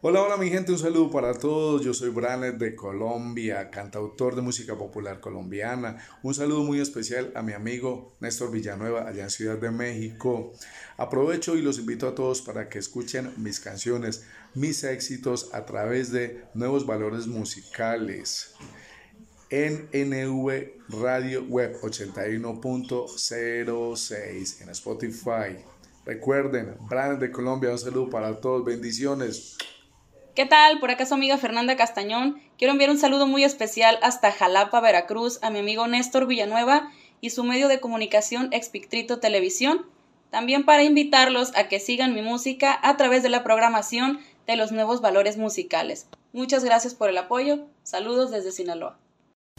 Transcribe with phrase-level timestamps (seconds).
[0.00, 1.84] Hola, hola mi gente, un saludo para todos.
[1.84, 5.96] Yo soy Branet de Colombia, cantautor de música popular colombiana.
[6.22, 10.52] Un saludo muy especial a mi amigo Néstor Villanueva allá en Ciudad de México.
[10.98, 16.12] Aprovecho y los invito a todos para que escuchen mis canciones, mis éxitos a través
[16.12, 18.54] de Nuevos Valores Musicales
[19.50, 25.56] en NV Radio Web 81.06 en Spotify.
[26.06, 29.58] Recuerden, Branet de Colombia, un saludo para todos, bendiciones.
[30.38, 30.78] ¿Qué tal?
[30.78, 32.40] Por acá su amiga Fernanda Castañón.
[32.58, 37.30] Quiero enviar un saludo muy especial hasta Jalapa, Veracruz, a mi amigo Néstor Villanueva y
[37.30, 39.84] su medio de comunicación Expictrito Televisión.
[40.30, 44.70] También para invitarlos a que sigan mi música a través de la programación de los
[44.70, 46.06] nuevos valores musicales.
[46.32, 47.66] Muchas gracias por el apoyo.
[47.82, 48.96] Saludos desde Sinaloa.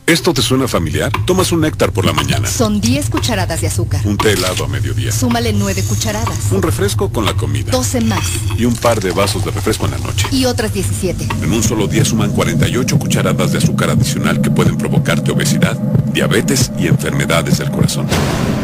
[0.09, 1.11] ¿Esto te suena familiar?
[1.27, 2.49] Tomas un néctar por la mañana.
[2.49, 4.01] Son 10 cucharadas de azúcar.
[4.07, 5.11] Un té helado a mediodía.
[5.11, 6.51] Súmale 9 cucharadas.
[6.51, 7.71] Un refresco con la comida.
[7.71, 8.25] 12 más.
[8.57, 10.25] Y un par de vasos de refresco en la noche.
[10.31, 11.27] Y otras 17.
[11.43, 15.77] En un solo día suman 48 cucharadas de azúcar adicional que pueden provocarte obesidad,
[16.11, 18.07] diabetes y enfermedades del corazón.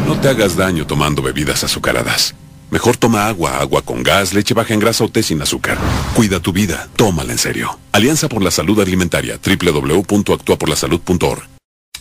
[0.04, 2.34] No te hagas daño tomando bebidas azucaradas.
[2.70, 5.78] Mejor toma agua, agua con gas, leche baja en grasa o té sin azúcar.
[6.14, 7.78] Cuida tu vida, tómala en serio.
[7.92, 11.56] Alianza por la Salud Alimentaria, www.actuaporlasalud.org.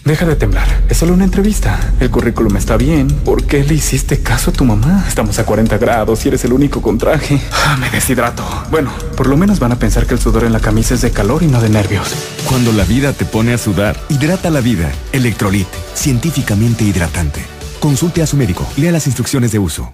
[0.05, 1.79] Deja de temblar, es solo una entrevista.
[1.99, 3.07] El currículum está bien.
[3.07, 5.03] ¿Por qué le hiciste caso a tu mamá?
[5.07, 7.41] Estamos a 40 grados y eres el único con traje.
[7.51, 8.45] Ah, me deshidrato.
[8.69, 11.09] Bueno, por lo menos van a pensar que el sudor en la camisa es de
[11.09, 12.13] calor y no de nervios.
[12.47, 14.91] Cuando la vida te pone a sudar, hidrata la vida.
[15.11, 17.43] Electrolit, científicamente hidratante.
[17.79, 18.67] Consulte a su médico.
[18.77, 19.91] Lea las instrucciones de uso.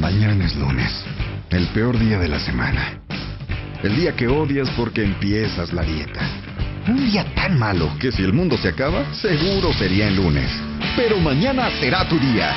[0.00, 0.92] Mañana es lunes,
[1.50, 3.00] el peor día de la semana.
[3.82, 6.20] El día que odias porque empiezas la dieta.
[6.88, 10.50] Un día tan malo que si el mundo se acaba, seguro sería el lunes.
[10.96, 12.52] Pero mañana será tu día.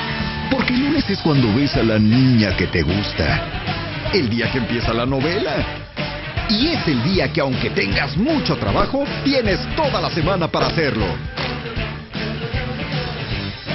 [0.50, 4.10] Porque el lunes es cuando ves a la niña que te gusta.
[4.12, 5.64] El día que empieza la novela.
[6.48, 11.06] Y es el día que aunque tengas mucho trabajo, tienes toda la semana para hacerlo.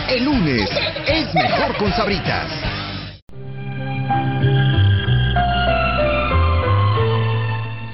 [0.09, 0.69] El lunes
[1.07, 2.72] es mejor con sabritas.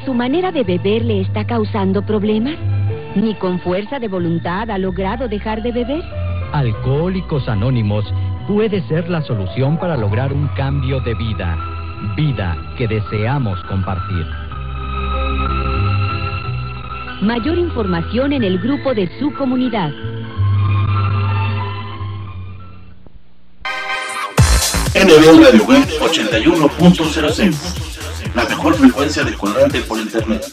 [0.10, 2.56] ¿Su manera de beber le está causando problemas?
[3.14, 6.04] ¿Ni con fuerza de voluntad ha logrado dejar de beber?
[6.52, 8.12] Alcohólicos Anónimos
[8.48, 11.56] puede ser la solución para lograr un cambio de vida.
[12.18, 14.26] Vida que deseamos compartir.
[17.22, 19.92] Mayor información en el grupo de su comunidad.
[24.96, 27.89] NB Radio Web 81.06
[28.36, 30.46] La mejor frecuencia de cuadrante por internet.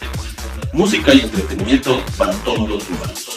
[0.72, 3.36] Música y entretenimiento para todos los humanos.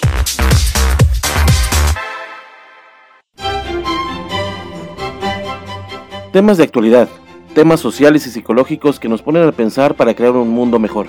[6.32, 7.10] Temas de actualidad,
[7.54, 11.08] temas sociales y psicológicos que nos ponen a pensar para crear un mundo mejor.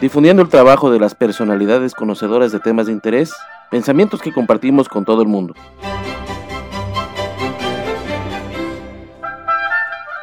[0.00, 3.32] Difundiendo el trabajo de las personalidades conocedoras de temas de interés,
[3.70, 5.54] pensamientos que compartimos con todo el mundo.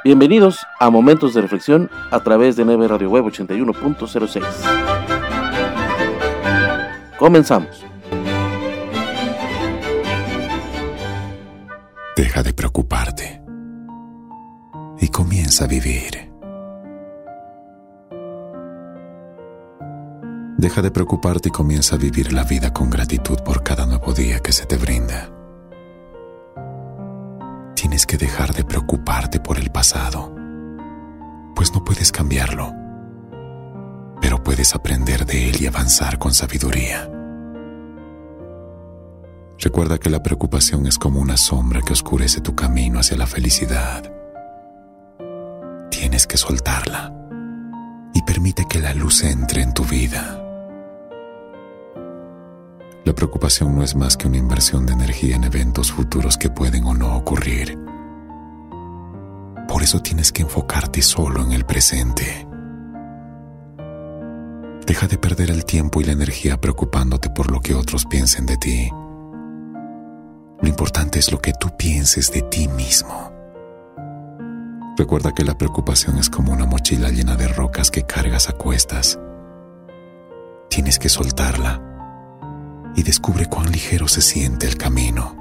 [0.07, 4.41] Bienvenidos a Momentos de Reflexión a través de 9 Radio Web 81.06.
[7.19, 7.83] Comenzamos.
[12.15, 13.41] Deja de preocuparte
[15.01, 16.31] y comienza a vivir.
[20.57, 24.39] Deja de preocuparte y comienza a vivir la vida con gratitud por cada nuevo día
[24.39, 25.36] que se te brinda.
[27.77, 30.33] Tienes que dejar de preocuparte por el pasado,
[31.55, 32.73] pues no puedes cambiarlo,
[34.19, 37.07] pero puedes aprender de él y avanzar con sabiduría.
[39.59, 44.11] Recuerda que la preocupación es como una sombra que oscurece tu camino hacia la felicidad.
[45.91, 47.13] Tienes que soltarla
[48.11, 50.46] y permite que la luz entre en tu vida.
[53.07, 56.83] La preocupación no es más que una inversión de energía en eventos futuros que pueden
[56.83, 57.79] o no ocurrir.
[59.65, 62.45] Por eso tienes que enfocarte solo en el presente.
[64.85, 68.57] Deja de perder el tiempo y la energía preocupándote por lo que otros piensen de
[68.57, 68.91] ti.
[70.61, 73.31] Lo importante es lo que tú pienses de ti mismo.
[74.97, 79.17] Recuerda que la preocupación es como una mochila llena de rocas que cargas a cuestas.
[80.69, 81.86] Tienes que soltarla
[82.97, 85.37] y descubre cuán ligero se siente el camino.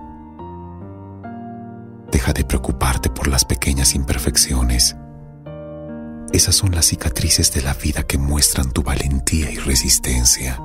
[2.12, 4.94] Deja de preocuparte por las pequeñas imperfecciones.
[6.32, 10.60] Esas son las cicatrices de la vida que muestran tu valentía y resistencia.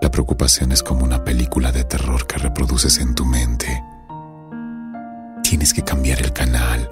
[0.00, 3.84] La preocupación es como una película de terror que reproduces en tu mente.
[5.42, 6.90] Tienes que cambiar el canal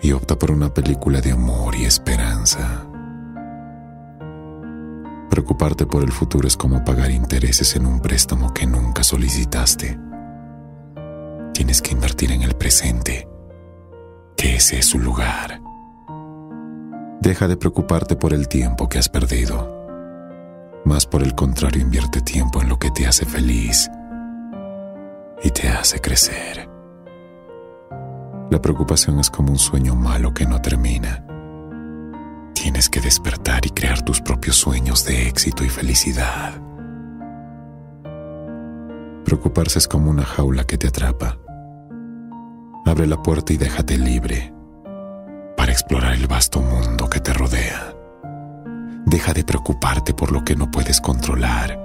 [0.00, 2.87] y opta por una película de amor y esperanza.
[5.30, 9.98] Preocuparte por el futuro es como pagar intereses en un préstamo que nunca solicitaste.
[11.52, 13.28] Tienes que invertir en el presente,
[14.36, 15.60] que ese es su lugar.
[17.20, 19.78] Deja de preocuparte por el tiempo que has perdido
[20.88, 23.90] más por el contrario invierte tiempo en lo que te hace feliz
[25.42, 26.68] y te hace crecer.
[28.50, 31.27] La preocupación es como un sueño malo que no termina.
[32.60, 36.60] Tienes que despertar y crear tus propios sueños de éxito y felicidad.
[39.24, 41.38] Preocuparse es como una jaula que te atrapa.
[42.84, 44.52] Abre la puerta y déjate libre
[45.56, 47.94] para explorar el vasto mundo que te rodea.
[49.06, 51.78] Deja de preocuparte por lo que no puedes controlar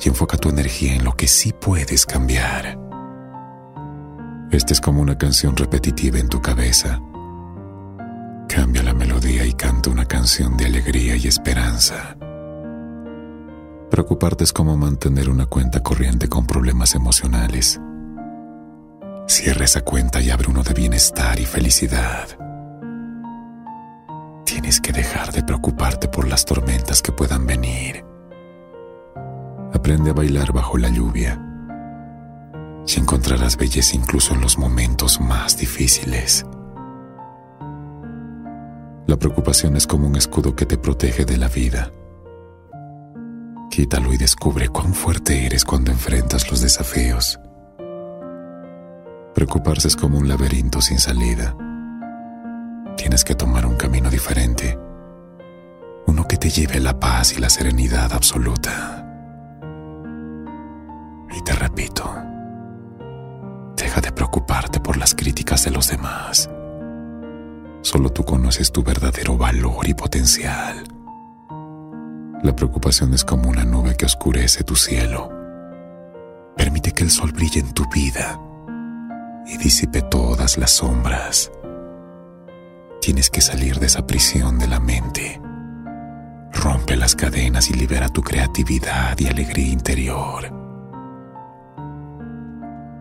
[0.00, 2.78] y enfoca tu energía en lo que sí puedes cambiar.
[4.52, 7.00] Esta es como una canción repetitiva en tu cabeza.
[8.48, 12.16] Cambia la melodía y canta una canción de alegría y esperanza.
[13.90, 17.80] Preocuparte es como mantener una cuenta corriente con problemas emocionales.
[19.26, 22.28] Cierra esa cuenta y abre uno de bienestar y felicidad.
[24.44, 28.04] Tienes que dejar de preocuparte por las tormentas que puedan venir.
[29.72, 31.42] Aprende a bailar bajo la lluvia
[32.86, 36.46] y encontrarás belleza incluso en los momentos más difíciles.
[39.06, 41.92] La preocupación es como un escudo que te protege de la vida.
[43.70, 47.38] Quítalo y descubre cuán fuerte eres cuando enfrentas los desafíos.
[49.34, 51.54] Preocuparse es como un laberinto sin salida
[52.96, 54.78] tienes que tomar un camino diferente,
[56.06, 59.06] uno que te lleve a la paz y la serenidad absoluta.
[61.30, 62.04] Y te repito,
[63.76, 66.50] deja de preocuparte por las críticas de los demás.
[67.86, 70.88] Solo tú conoces tu verdadero valor y potencial.
[72.42, 75.30] La preocupación es como una nube que oscurece tu cielo.
[76.56, 78.40] Permite que el sol brille en tu vida
[79.46, 81.52] y disipe todas las sombras.
[83.00, 85.40] Tienes que salir de esa prisión de la mente.
[86.54, 90.52] Rompe las cadenas y libera tu creatividad y alegría interior.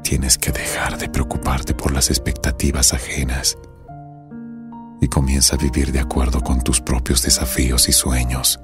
[0.04, 3.58] Tienes que dejar de preocuparte por las expectativas ajenas
[5.02, 8.60] y comienza a vivir de acuerdo con tus propios desafíos y sueños.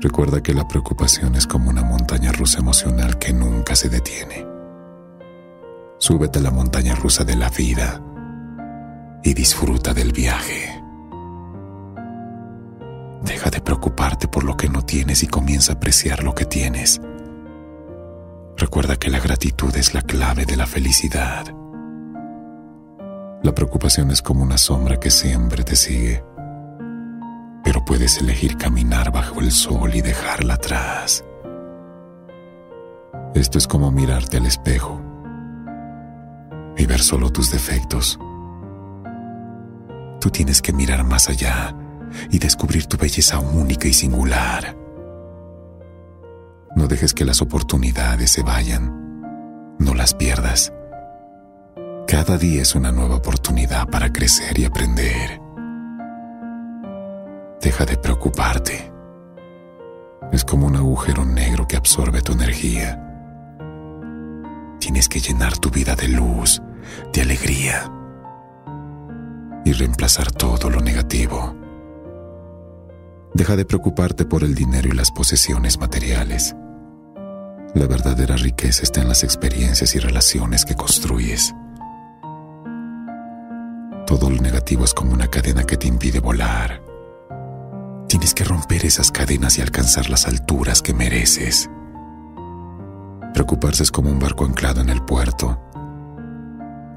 [0.00, 4.46] Recuerda que la preocupación es como una montaña rusa emocional que nunca se detiene.
[5.98, 8.00] Súbete a la montaña rusa de la vida
[9.22, 10.82] y disfruta del viaje.
[13.22, 17.00] Deja de preocuparte por lo que no tienes y comienza a apreciar lo que tienes.
[18.56, 21.59] Recuerda que la gratitud es la clave de la felicidad.
[23.42, 26.22] La preocupación es como una sombra que siempre te sigue,
[27.64, 31.24] pero puedes elegir caminar bajo el sol y dejarla atrás.
[33.34, 35.00] Esto es como mirarte al espejo
[36.76, 38.18] y ver solo tus defectos
[40.20, 41.74] Tú tienes que mirar más allá
[42.30, 44.76] y descubrir tu belleza única y singular.
[46.76, 49.76] No dejes que las oportunidades se vayan.
[49.78, 50.74] No las pierdas.
[52.10, 55.40] Cada día es una nueva oportunidad para crecer y aprender.
[57.62, 58.92] Deja de preocuparte.
[60.32, 63.00] Es como un agujero negro que absorbe tu energía.
[64.80, 66.60] Tienes que llenar tu vida de luz,
[67.12, 67.88] de alegría
[69.64, 71.54] y reemplazar todo lo negativo.
[73.34, 76.56] Deja de preocuparte por el dinero y las posesiones materiales.
[77.72, 81.54] La verdadera riqueza está en las experiencias y relaciones que construyes.
[84.50, 86.82] Negativo es como una cadena que te impide volar.
[88.08, 91.70] Tienes que romper esas cadenas y alcanzar las alturas que mereces.
[93.32, 95.56] Preocuparse es como un barco anclado en el puerto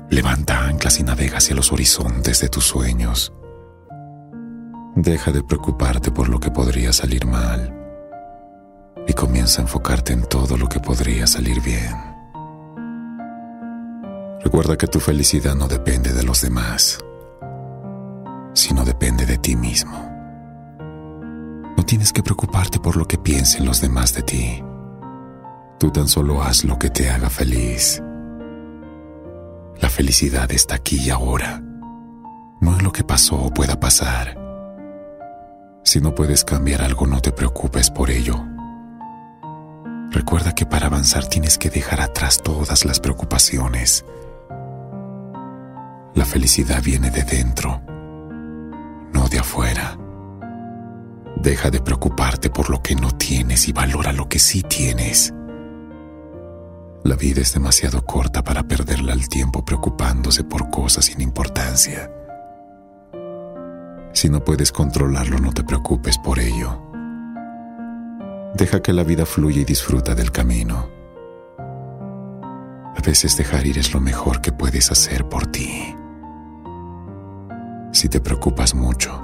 [0.10, 3.34] Levanta anclas y navega hacia los horizontes de tus sueños.
[4.96, 7.72] Deja de preocuparte por lo que podría salir mal
[9.08, 11.96] y comienza a enfocarte en todo lo que podría salir bien.
[14.44, 17.00] Recuerda que tu felicidad no depende de los demás,
[18.54, 20.10] sino depende de ti mismo.
[21.76, 24.64] No tienes que preocuparte por lo que piensen los demás de ti.
[25.80, 28.02] Tú tan solo haz lo que te haga feliz.
[29.82, 31.62] La felicidad está aquí y ahora,
[32.62, 34.40] no en lo que pasó o pueda pasar.
[35.84, 38.36] Si no puedes cambiar algo, no te preocupes por ello.
[40.12, 44.06] Recuerda que para avanzar tienes que dejar atrás todas las preocupaciones.
[46.14, 47.82] La felicidad viene de dentro,
[49.14, 49.98] no de afuera.
[51.38, 55.34] Deja de preocuparte por lo que no tienes y valora lo que sí tienes.
[57.04, 62.10] La vida es demasiado corta para perderla al tiempo preocupándose por cosas sin importancia.
[64.14, 66.82] Si no puedes controlarlo, no te preocupes por ello.
[68.56, 70.90] Deja que la vida fluya y disfruta del camino.
[72.96, 75.96] A veces dejar ir es lo mejor que puedes hacer por ti.
[77.94, 79.22] Si te preocupas mucho,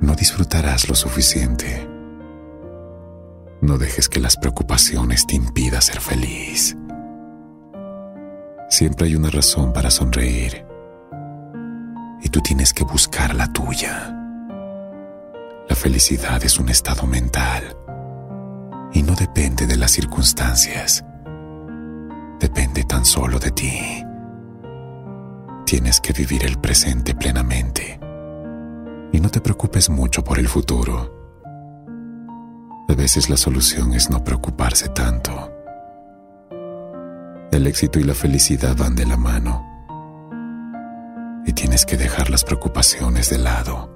[0.00, 1.88] no disfrutarás lo suficiente.
[3.62, 6.76] No dejes que las preocupaciones te impidan ser feliz.
[8.68, 10.66] Siempre hay una razón para sonreír
[12.20, 14.10] y tú tienes que buscar la tuya.
[15.68, 17.76] La felicidad es un estado mental
[18.92, 21.04] y no depende de las circunstancias.
[22.40, 24.03] Depende tan solo de ti.
[25.64, 27.98] Tienes que vivir el presente plenamente
[29.12, 31.10] y no te preocupes mucho por el futuro.
[32.88, 35.50] A veces la solución es no preocuparse tanto.
[37.50, 39.64] El éxito y la felicidad van de la mano
[41.46, 43.90] y tienes que dejar las preocupaciones de lado.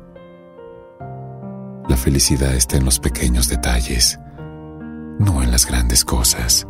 [1.88, 4.18] La felicidad está en los pequeños detalles,
[5.18, 6.66] no en las grandes cosas.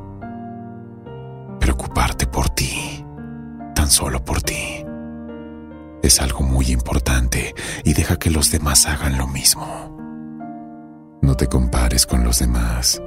[1.60, 3.04] Preocuparte por ti,
[3.74, 4.84] tan solo por ti,
[6.02, 9.96] es algo muy importante y deja que los demás hagan lo mismo.
[11.22, 13.02] No te compares con los demás.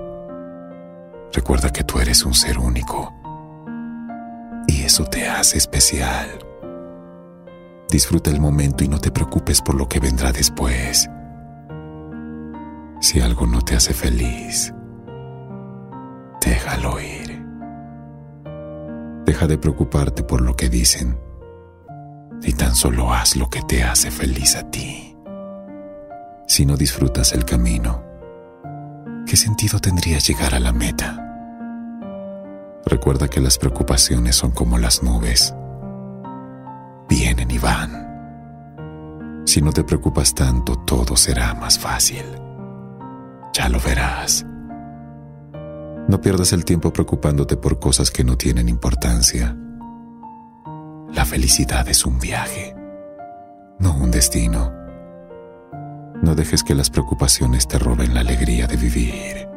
[1.34, 3.14] Recuerda que tú eres un ser único
[4.68, 6.28] y eso te hace especial.
[7.90, 11.10] Disfruta el momento y no te preocupes por lo que vendrá después.
[13.00, 14.74] Si algo no te hace feliz,
[16.46, 17.44] déjalo ir.
[19.26, 21.18] Deja de preocuparte por lo que dicen
[22.44, 25.16] y tan solo haz lo que te hace feliz a ti.
[26.48, 28.04] Si no disfrutas el camino,
[29.26, 31.18] ¿qué sentido tendría llegar a la meta?
[32.86, 35.54] Recuerda que las preocupaciones son como las nubes
[37.12, 39.44] vienen y van.
[39.46, 42.24] Si no te preocupas tanto, todo será más fácil.
[43.54, 44.46] Ya lo verás.
[46.08, 49.58] No pierdas el tiempo preocupándote por cosas que no tienen importancia.
[51.14, 52.76] La felicidad es un viaje,
[53.80, 54.72] no un destino.
[56.22, 59.48] No dejes que las preocupaciones te roben la alegría de vivir.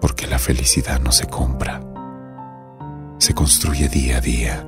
[0.00, 1.80] Porque la felicidad no se compra,
[3.18, 4.66] se construye día a día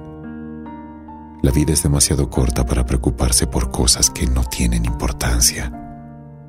[1.46, 5.70] la vida es demasiado corta para preocuparse por cosas que no tienen importancia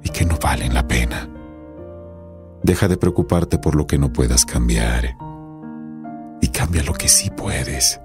[0.04, 1.30] y que no valen la pena.
[2.64, 5.16] Deja de preocuparte por lo que no puedas cambiar
[6.42, 8.02] y cambia lo que sí puedes.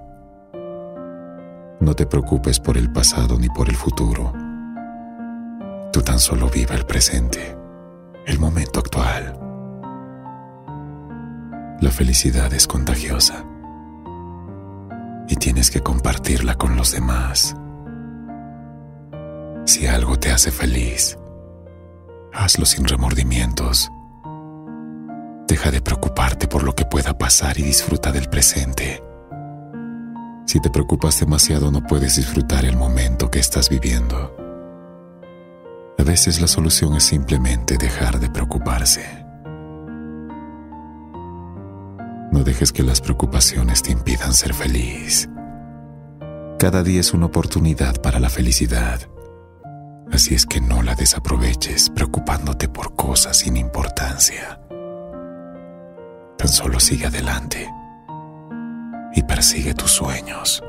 [1.83, 4.31] No te preocupes por el pasado ni por el futuro.
[5.91, 7.57] Tú tan solo vive el presente,
[8.25, 9.37] el momento actual.
[11.81, 13.43] La felicidad es contagiosa
[15.27, 17.53] y tienes que compartirla con los demás.
[19.65, 21.19] Si algo te hace feliz,
[22.31, 23.91] hazlo sin remordimientos.
[25.49, 29.03] Deja de preocuparte por lo que pueda pasar y disfruta del presente.
[30.45, 34.35] Si te preocupas demasiado no puedes disfrutar el momento que estás viviendo.
[35.97, 39.05] A veces la solución es simplemente dejar de preocuparse.
[42.31, 45.29] No dejes que las preocupaciones te impidan ser feliz.
[46.59, 49.01] Cada día es una oportunidad para la felicidad.
[50.11, 54.59] Así es que no la desaproveches preocupándote por cosas sin importancia.
[56.37, 57.69] Tan solo sigue adelante
[59.13, 60.63] y persigue tus sueños.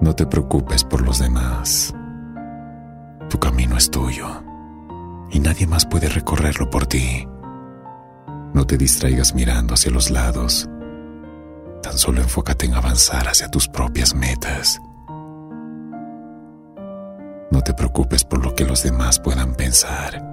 [0.00, 1.94] No te preocupes por los demás.
[3.28, 4.26] Tu camino es tuyo
[5.30, 7.28] y nadie más puede recorrerlo por ti.
[8.52, 10.68] No te distraigas mirando hacia los lados.
[11.82, 14.80] Tan solo enfócate en avanzar hacia tus propias metas.
[17.50, 20.26] No te preocupes por lo que los demás puedan pensar.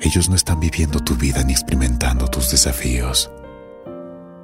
[0.00, 3.30] Ellos no están viviendo tu vida ni experimentando tus desafíos.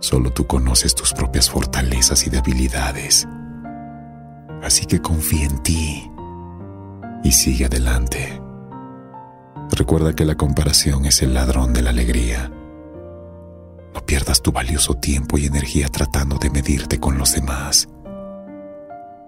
[0.01, 3.29] Solo tú conoces tus propias fortalezas y debilidades.
[4.63, 6.11] Así que confía en ti
[7.23, 8.41] y sigue adelante.
[9.71, 12.51] Recuerda que la comparación es el ladrón de la alegría.
[13.95, 17.87] No pierdas tu valioso tiempo y energía tratando de medirte con los demás.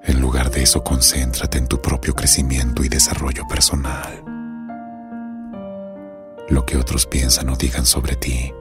[0.05, 4.25] En lugar de eso, concéntrate en tu propio crecimiento y desarrollo personal.
[6.49, 8.53] Lo que otros piensan o digan sobre ti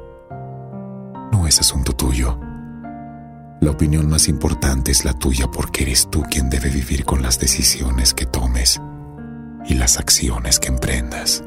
[1.32, 2.40] no es asunto tuyo.
[3.62, 7.40] La opinión más importante es la tuya porque eres tú quien debe vivir con las
[7.40, 8.82] decisiones que tomes
[9.66, 11.44] y las acciones que emprendas.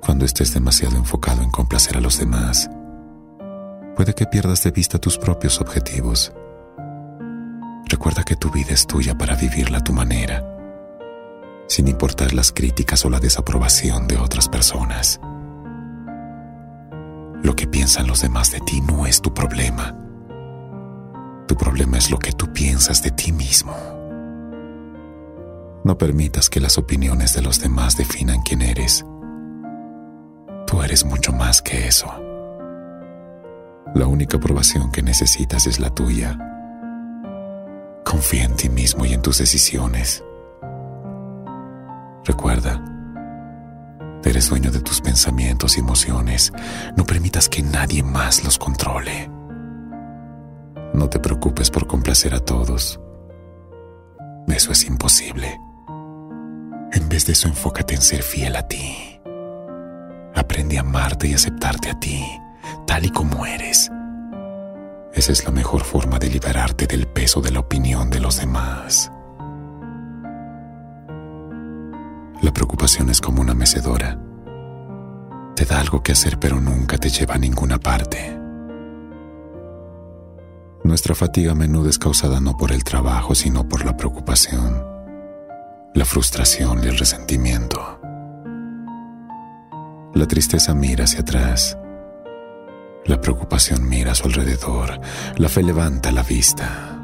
[0.00, 2.70] Cuando estés demasiado enfocado en complacer a los demás,
[3.96, 6.32] puede que pierdas de vista tus propios objetivos.
[7.88, 10.42] Recuerda que tu vida es tuya para vivirla a tu manera,
[11.68, 15.20] sin importar las críticas o la desaprobación de otras personas.
[17.46, 19.96] Lo que piensan los demás de ti no es tu problema.
[21.46, 23.72] Tu problema es lo que tú piensas de ti mismo.
[25.84, 29.06] No permitas que las opiniones de los demás definan quién eres.
[30.66, 32.08] Tú eres mucho más que eso.
[33.94, 36.36] La única aprobación que necesitas es la tuya.
[38.04, 40.24] Confía en ti mismo y en tus decisiones.
[42.24, 42.82] Recuerda,
[44.28, 46.52] eres dueño de tus pensamientos y emociones.
[46.96, 49.30] No permitas que nadie más los controle.
[50.94, 53.00] No te preocupes por complacer a todos.
[54.48, 55.60] Eso es imposible.
[56.92, 59.20] En vez de eso, enfócate en ser fiel a ti.
[60.34, 62.24] Aprende a amarte y aceptarte a ti,
[62.86, 63.90] tal y como eres.
[65.12, 69.10] Esa es la mejor forma de liberarte del peso de la opinión de los demás.
[72.42, 74.20] La preocupación es como una mecedora.
[75.54, 78.38] Te da algo que hacer pero nunca te lleva a ninguna parte.
[80.84, 84.84] Nuestra fatiga a menudo es causada no por el trabajo, sino por la preocupación,
[85.94, 88.00] la frustración y el resentimiento.
[90.14, 91.76] La tristeza mira hacia atrás.
[93.06, 95.00] La preocupación mira a su alrededor.
[95.36, 96.95] La fe levanta la vista.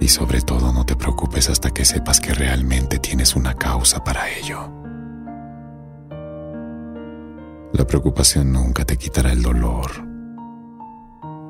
[0.00, 4.28] Y sobre todo no te preocupes hasta que sepas que realmente tienes una causa para
[4.30, 4.70] ello.
[7.72, 9.90] La preocupación nunca te quitará el dolor,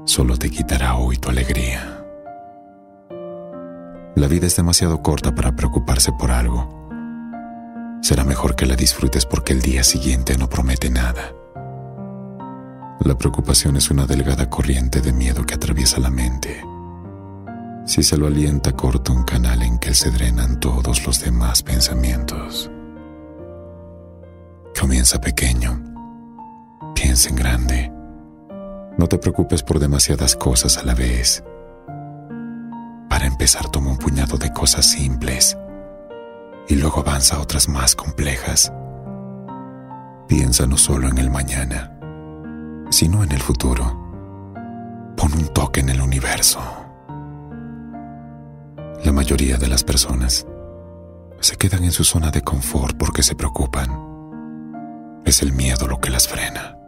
[0.05, 2.03] solo te quitará hoy tu alegría.
[4.17, 6.89] La vida es demasiado corta para preocuparse por algo.
[8.01, 11.33] Será mejor que la disfrutes porque el día siguiente no promete nada.
[13.01, 16.65] La preocupación es una delgada corriente de miedo que atraviesa la mente
[17.87, 22.71] si se lo alienta, corta un canal en que se drenan todos los demás pensamientos.
[24.79, 25.83] Comienza pequeño.
[26.95, 27.93] Piensa en grande.
[28.97, 31.45] No te preocupes por demasiadas cosas a la vez.
[33.09, 35.57] Para empezar, toma un puñado de cosas simples
[36.69, 38.73] y luego avanza a otras más complejas.
[40.27, 41.99] Piensa no solo en el mañana,
[42.91, 43.85] sino en el futuro.
[45.17, 46.84] Pon un toque en el universo.
[49.05, 50.47] La mayoría de las personas
[51.39, 53.91] se quedan en su zona de confort porque se preocupan.
[55.27, 56.79] Es el miedo lo que las frena.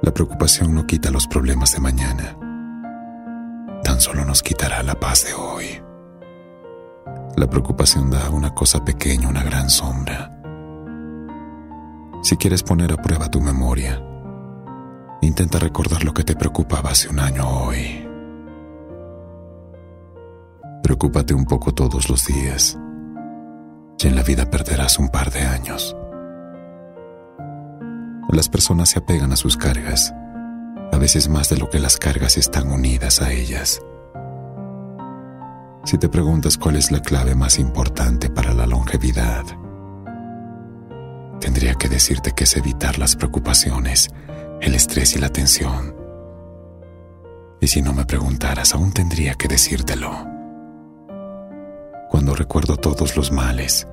[0.00, 2.38] La preocupación no quita los problemas de mañana.
[3.82, 5.82] Tan solo nos quitará la paz de hoy.
[7.36, 10.40] La preocupación da a una cosa pequeña una gran sombra.
[12.22, 14.00] Si quieres poner a prueba tu memoria,
[15.20, 17.97] intenta recordar lo que te preocupaba hace un año hoy.
[20.82, 22.78] Preocúpate un poco todos los días
[23.98, 25.96] y en la vida perderás un par de años.
[28.30, 30.14] Las personas se apegan a sus cargas,
[30.92, 33.80] a veces más de lo que las cargas están unidas a ellas.
[35.84, 39.44] Si te preguntas cuál es la clave más importante para la longevidad,
[41.40, 44.10] tendría que decirte que es evitar las preocupaciones,
[44.60, 45.96] el estrés y la tensión.
[47.60, 50.37] Y si no me preguntaras, aún tendría que decírtelo
[52.18, 53.86] cuando recuerdo todos los males.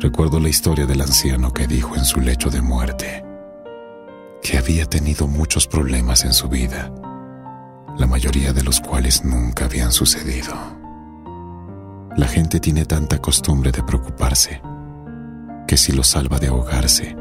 [0.00, 3.24] Recuerdo la historia del anciano que dijo en su lecho de muerte
[4.42, 6.92] que había tenido muchos problemas en su vida,
[7.96, 10.54] la mayoría de los cuales nunca habían sucedido.
[12.16, 14.60] La gente tiene tanta costumbre de preocuparse
[15.68, 17.16] que si los salva de ahogarse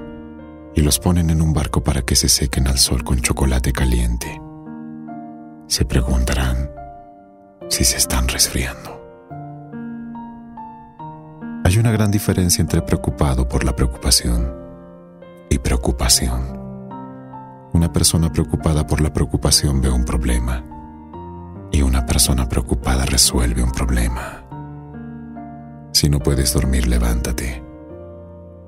[0.73, 4.41] y los ponen en un barco para que se sequen al sol con chocolate caliente,
[5.67, 6.71] se preguntarán
[7.69, 8.92] si se están resfriando.
[11.73, 14.47] Hay una gran diferencia entre preocupado por la preocupación
[15.49, 16.61] y preocupación.
[17.73, 20.63] Una persona preocupada por la preocupación ve un problema
[21.71, 24.45] y una persona preocupada resuelve un problema.
[25.93, 27.63] Si no puedes dormir, levántate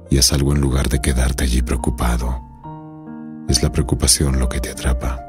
[0.10, 2.42] y haz algo en lugar de quedarte allí preocupado.
[3.48, 5.20] Es la preocupación lo que te atrapa,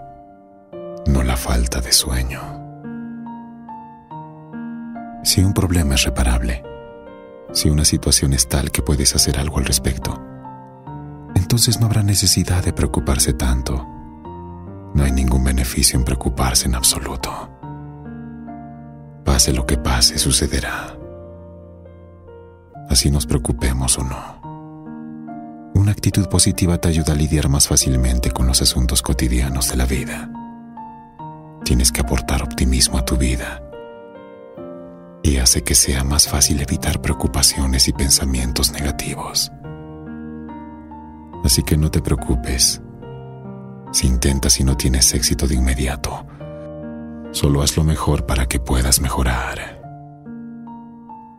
[1.08, 2.40] no la falta de sueño.
[5.24, 6.62] Si un problema es reparable,
[7.52, 10.20] si una situación es tal que puedes hacer algo al respecto,
[11.34, 13.86] entonces no habrá necesidad de preocuparse tanto.
[14.94, 17.50] No hay ningún beneficio en preocuparse en absoluto.
[19.24, 20.96] Pase lo que pase, sucederá.
[22.88, 25.72] Así nos preocupemos o no.
[25.74, 29.84] Una actitud positiva te ayuda a lidiar más fácilmente con los asuntos cotidianos de la
[29.84, 30.30] vida.
[31.64, 33.65] Tienes que aportar optimismo a tu vida
[35.26, 39.50] y hace que sea más fácil evitar preocupaciones y pensamientos negativos.
[41.44, 42.80] Así que no te preocupes.
[43.92, 46.24] Si intentas y no tienes éxito de inmediato,
[47.32, 49.82] solo haz lo mejor para que puedas mejorar.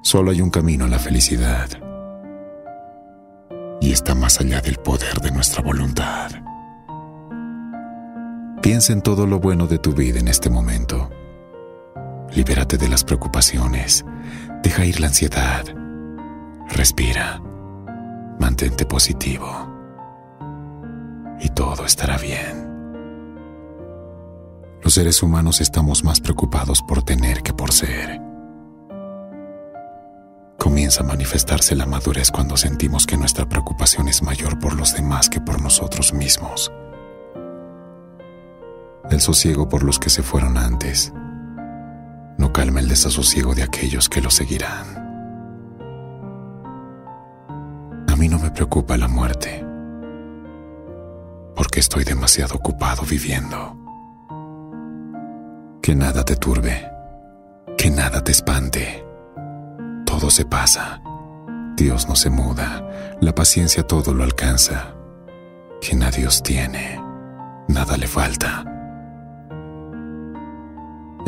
[0.01, 1.69] Solo hay un camino a la felicidad.
[3.79, 6.31] Y está más allá del poder de nuestra voluntad.
[8.61, 11.09] Piensa en todo lo bueno de tu vida en este momento.
[12.33, 14.05] Libérate de las preocupaciones.
[14.63, 15.65] Deja ir la ansiedad.
[16.69, 17.41] Respira.
[18.39, 19.77] Mantente positivo
[21.39, 22.67] y todo estará bien.
[24.81, 28.21] Los seres humanos estamos más preocupados por tener que por ser.
[30.57, 35.29] Comienza a manifestarse la madurez cuando sentimos que nuestra preocupación es mayor por los demás
[35.29, 36.71] que por nosotros mismos.
[39.09, 41.13] El sosiego por los que se fueron antes
[42.37, 44.97] no calma el desasosiego de aquellos que lo seguirán.
[48.07, 49.67] A mí no me preocupa la muerte
[51.57, 53.75] porque estoy demasiado ocupado viviendo.
[55.81, 56.87] Que nada te turbe,
[57.77, 59.03] que nada te espante.
[60.05, 61.01] Todo se pasa.
[61.75, 64.93] Dios no se muda, la paciencia todo lo alcanza.
[65.81, 67.01] Quien a Dios tiene,
[67.67, 68.76] nada le falta.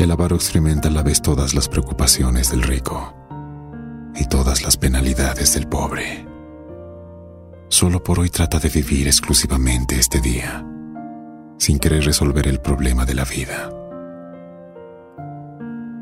[0.00, 3.12] El avaro experimenta a la vez todas las preocupaciones del rico
[4.16, 6.26] y todas las penalidades del pobre.
[7.68, 10.64] Solo por hoy trata de vivir exclusivamente este día,
[11.58, 13.70] sin querer resolver el problema de la vida.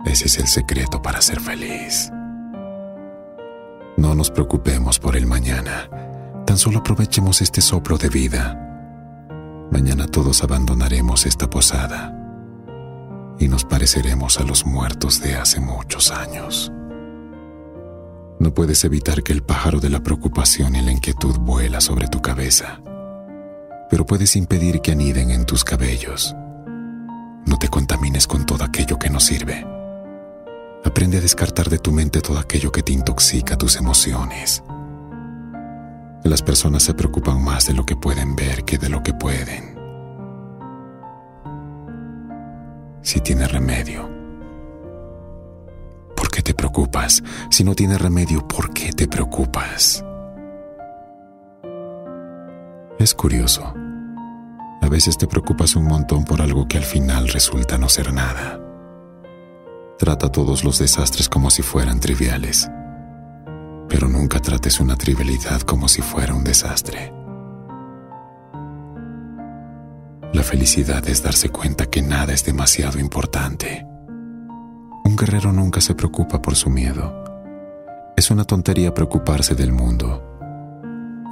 [0.06, 2.08] Ese es el secreto para ser feliz.
[3.96, 5.90] No nos preocupemos por el mañana,
[6.46, 9.66] tan solo aprovechemos este soplo de vida.
[9.72, 12.17] Mañana todos abandonaremos esta posada
[13.38, 16.72] y nos pareceremos a los muertos de hace muchos años.
[18.38, 22.22] No puedes evitar que el pájaro de la preocupación y la inquietud vuela sobre tu
[22.22, 22.80] cabeza,
[23.90, 26.34] pero puedes impedir que aniden en tus cabellos.
[27.46, 29.66] No te contamines con todo aquello que no sirve.
[30.84, 34.62] Aprende a descartar de tu mente todo aquello que te intoxica tus emociones.
[36.24, 39.67] Las personas se preocupan más de lo que pueden ver que de lo que pueden.
[43.02, 44.18] Si tiene remedio,
[46.48, 47.22] te preocupas?
[47.50, 50.02] Si no tiene remedio, ¿por qué te preocupas?
[52.98, 53.74] Es curioso.
[54.80, 58.58] A veces te preocupas un montón por algo que al final resulta no ser nada.
[59.98, 62.66] Trata todos los desastres como si fueran triviales,
[63.86, 67.17] pero nunca trates una trivialidad como si fuera un desastre.
[70.32, 73.88] La felicidad es darse cuenta que nada es demasiado importante
[75.08, 77.24] un guerrero nunca se preocupa por su miedo.
[78.14, 80.22] Es una tontería preocuparse del mundo.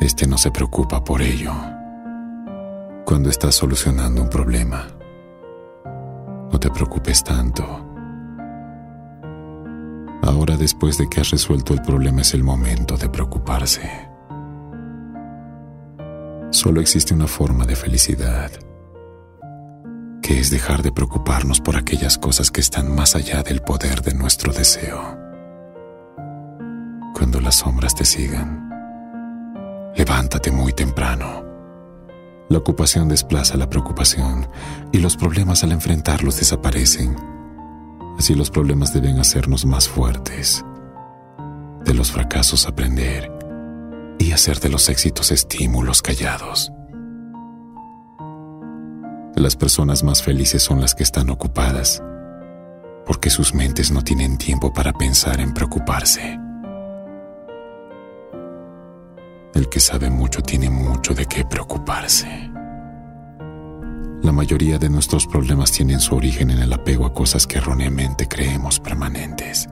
[0.00, 1.52] Este no se preocupa por ello.
[3.04, 4.86] Cuando estás solucionando un problema,
[6.50, 7.64] no te preocupes tanto.
[10.22, 14.08] Ahora después de que has resuelto el problema es el momento de preocuparse.
[16.48, 18.50] Solo existe una forma de felicidad
[20.26, 24.12] que es dejar de preocuparnos por aquellas cosas que están más allá del poder de
[24.12, 25.16] nuestro deseo.
[27.14, 28.68] Cuando las sombras te sigan,
[29.94, 31.44] levántate muy temprano.
[32.48, 34.48] La ocupación desplaza la preocupación
[34.90, 37.14] y los problemas al enfrentarlos desaparecen.
[38.18, 40.64] Así los problemas deben hacernos más fuertes.
[41.84, 43.30] De los fracasos aprender
[44.18, 46.72] y hacer de los éxitos estímulos callados.
[49.36, 52.02] Las personas más felices son las que están ocupadas,
[53.04, 56.40] porque sus mentes no tienen tiempo para pensar en preocuparse.
[59.52, 62.50] El que sabe mucho tiene mucho de qué preocuparse.
[64.22, 68.26] La mayoría de nuestros problemas tienen su origen en el apego a cosas que erróneamente
[68.28, 69.68] creemos permanentes.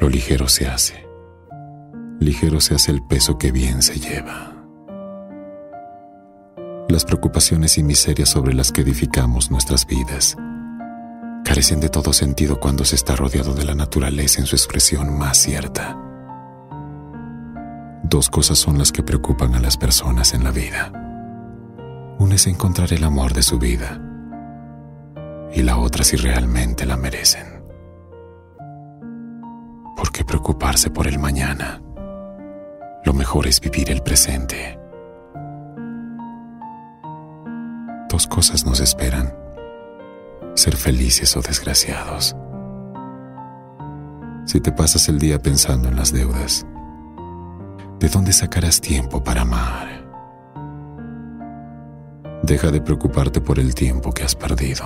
[0.00, 1.06] Lo ligero se hace.
[2.20, 4.47] Ligero se hace el peso que bien se lleva.
[6.88, 10.36] Las preocupaciones y miserias sobre las que edificamos nuestras vidas
[11.44, 15.36] carecen de todo sentido cuando se está rodeado de la naturaleza en su expresión más
[15.36, 15.98] cierta.
[18.04, 20.90] Dos cosas son las que preocupan a las personas en la vida.
[22.18, 24.00] Una es encontrar el amor de su vida
[25.54, 27.62] y la otra si realmente la merecen.
[29.94, 31.82] ¿Por qué preocuparse por el mañana?
[33.04, 34.77] Lo mejor es vivir el presente.
[38.26, 39.32] Cosas nos esperan,
[40.54, 42.34] ser felices o desgraciados.
[44.44, 46.66] Si te pasas el día pensando en las deudas,
[48.00, 49.88] ¿de dónde sacarás tiempo para amar?
[52.42, 54.84] Deja de preocuparte por el tiempo que has perdido.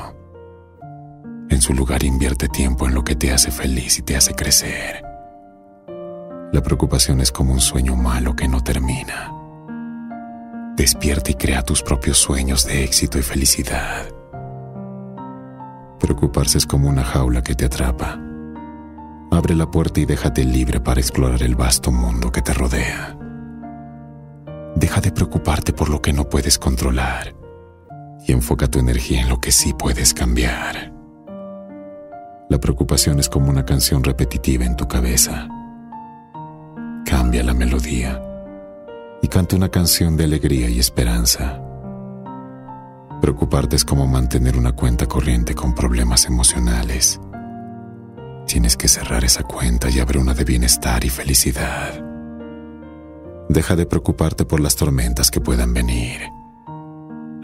[1.49, 5.03] En su lugar invierte tiempo en lo que te hace feliz y te hace crecer.
[6.53, 9.42] La preocupación es como un sueño malo que no termina.
[10.77, 14.09] Despierta y crea tus propios sueños de éxito y felicidad.
[16.01, 18.19] Preocuparse es como una jaula que te atrapa.
[19.31, 23.19] Abre la puerta y déjate libre para explorar el vasto mundo que te rodea.
[24.75, 27.35] Deja de preocuparte por lo que no puedes controlar
[28.27, 30.91] y enfoca tu energía en lo que sí puedes cambiar.
[32.49, 35.49] La preocupación es como una canción repetitiva en tu cabeza.
[37.05, 38.32] Cambia la melodía
[39.23, 41.63] y canta una canción de alegría y esperanza.
[43.21, 47.21] Preocuparte es como mantener una cuenta corriente con problemas emocionales.
[48.47, 52.05] Tienes que cerrar esa cuenta y abrir una de bienestar y felicidad.
[53.49, 56.21] Deja de preocuparte por las tormentas que puedan venir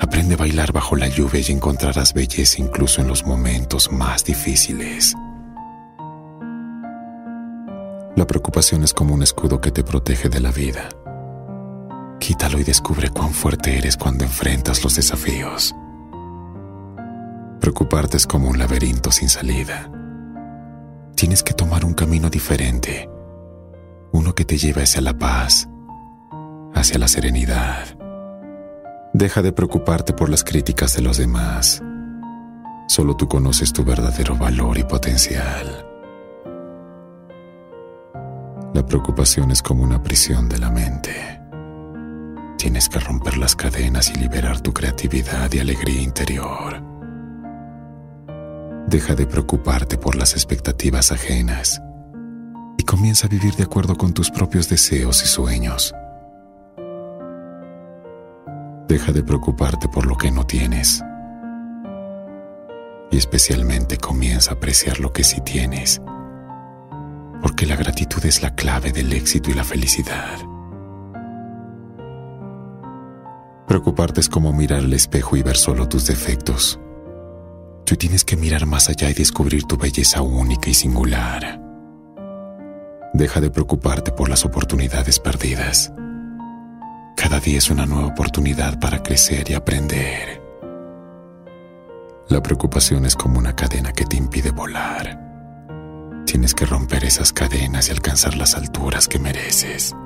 [0.01, 5.15] Aprende a bailar bajo la lluvia y encontrarás belleza incluso en los momentos más difíciles.
[8.15, 10.89] La preocupación es como un escudo que te protege de la vida.
[12.21, 15.75] Quítalo y descubre cuán fuerte eres cuando enfrentas los desafíos.
[17.61, 19.91] Preocuparte es como un laberinto sin salida.
[21.15, 23.09] Tienes que tomar un camino diferente,
[24.13, 25.69] uno que te lleve hacia la paz,
[26.75, 27.99] hacia la serenidad
[29.19, 31.83] Deja de preocuparte por las críticas de los demás.
[32.87, 35.85] Solo tú conoces tu verdadero valor y potencial.
[38.75, 41.38] La preocupación es como una prisión de la mente.
[42.59, 46.83] Tienes que romper las cadenas y liberar tu creatividad y alegría interior.
[48.89, 51.81] Deja de preocuparte por las expectativas ajenas
[52.77, 55.95] y comienza a vivir de acuerdo con tus propios deseos y sueños.
[58.89, 61.01] Deja de preocuparte por lo que no tienes.
[63.13, 66.03] Y especialmente comienza a apreciar lo que sí tienes.
[67.41, 70.39] Porque la gratitud es la clave del éxito y la felicidad.
[73.69, 76.81] Preocuparte es como mirar al espejo y ver solo tus defectos.
[77.85, 81.61] Tú tienes que mirar más allá y descubrir tu belleza única y singular.
[83.13, 85.93] Deja de preocuparte por las oportunidades perdidas
[87.19, 90.41] cada día es una nueva oportunidad para crecer y aprender.
[92.29, 96.25] La preocupación es como una cadena que te impide volar.
[96.25, 99.97] Tienes que romper esas cadenas y alcanzar las alturas que mereces.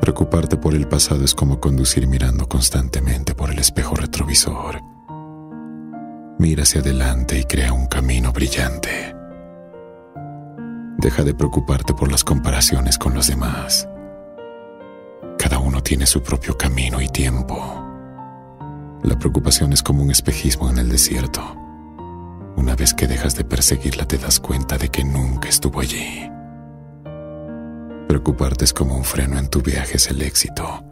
[0.00, 4.80] Preocuparte por el pasado es como conducir mirando constantemente por el espejo retrovisor.
[6.38, 9.14] Mira hacia adelante y crea un camino brillante.
[10.96, 13.86] Deja de preocuparte por las comparaciones con los demás.
[15.38, 17.56] Cada uno tiene su propio camino y tiempo.
[19.02, 21.42] La preocupación es como un espejismo en el desierto.
[22.56, 26.30] Una vez que dejas de perseguirla te das cuenta de que nunca estuvo allí.
[28.10, 30.84] Preocuparte es como un freno en tu viaje es el éxito.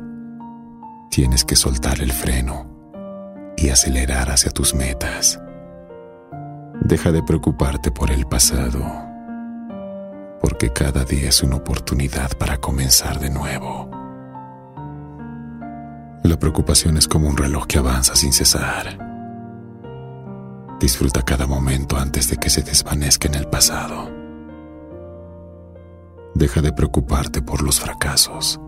[1.11, 2.71] Tienes que soltar el freno
[3.57, 5.41] y acelerar hacia tus metas.
[6.81, 8.85] Deja de preocuparte por el pasado,
[10.41, 13.91] porque cada día es una oportunidad para comenzar de nuevo.
[16.23, 18.97] La preocupación es como un reloj que avanza sin cesar.
[20.79, 24.18] Disfruta cada momento antes de que se desvanezca en el pasado.
[26.39, 28.61] Deja de preocuparte por los fracasos.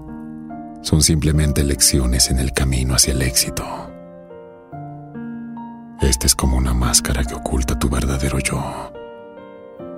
[0.83, 3.65] Son simplemente lecciones en el camino hacia el éxito.
[6.01, 8.93] Este es como una máscara que oculta tu verdadero yo.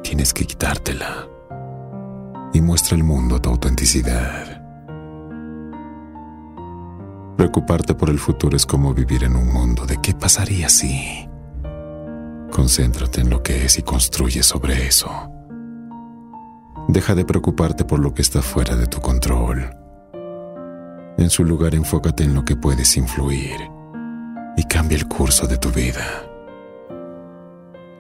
[0.03, 1.27] Tienes que quitártela
[2.53, 4.63] y muestra al mundo tu autenticidad.
[7.39, 11.27] Preocuparte por el futuro es como vivir en un mundo de qué pasaría si...
[12.51, 15.32] Concéntrate en lo que es y construye sobre eso.
[16.89, 19.75] Deja de preocuparte por lo que está fuera de tu control.
[21.17, 23.57] En su lugar enfócate en lo que puedes influir
[24.57, 26.05] y cambia el curso de tu vida.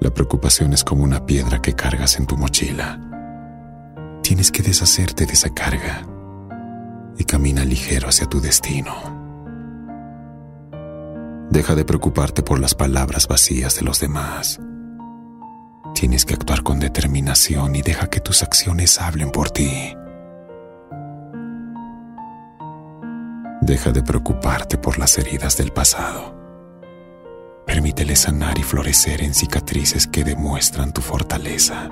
[0.00, 2.98] La preocupación es como una piedra que cargas en tu mochila.
[4.22, 6.02] Tienes que deshacerte de esa carga
[7.16, 8.92] y camina ligero hacia tu destino.
[11.50, 14.58] Deja de preocuparte por las palabras vacías de los demás.
[15.94, 19.94] Tienes que actuar con determinación y deja que tus acciones hablen por ti.
[23.60, 26.34] Deja de preocuparte por las heridas del pasado.
[27.66, 31.88] Permítele sanar y florecer en cicatrices que demuestran tu fortaleza.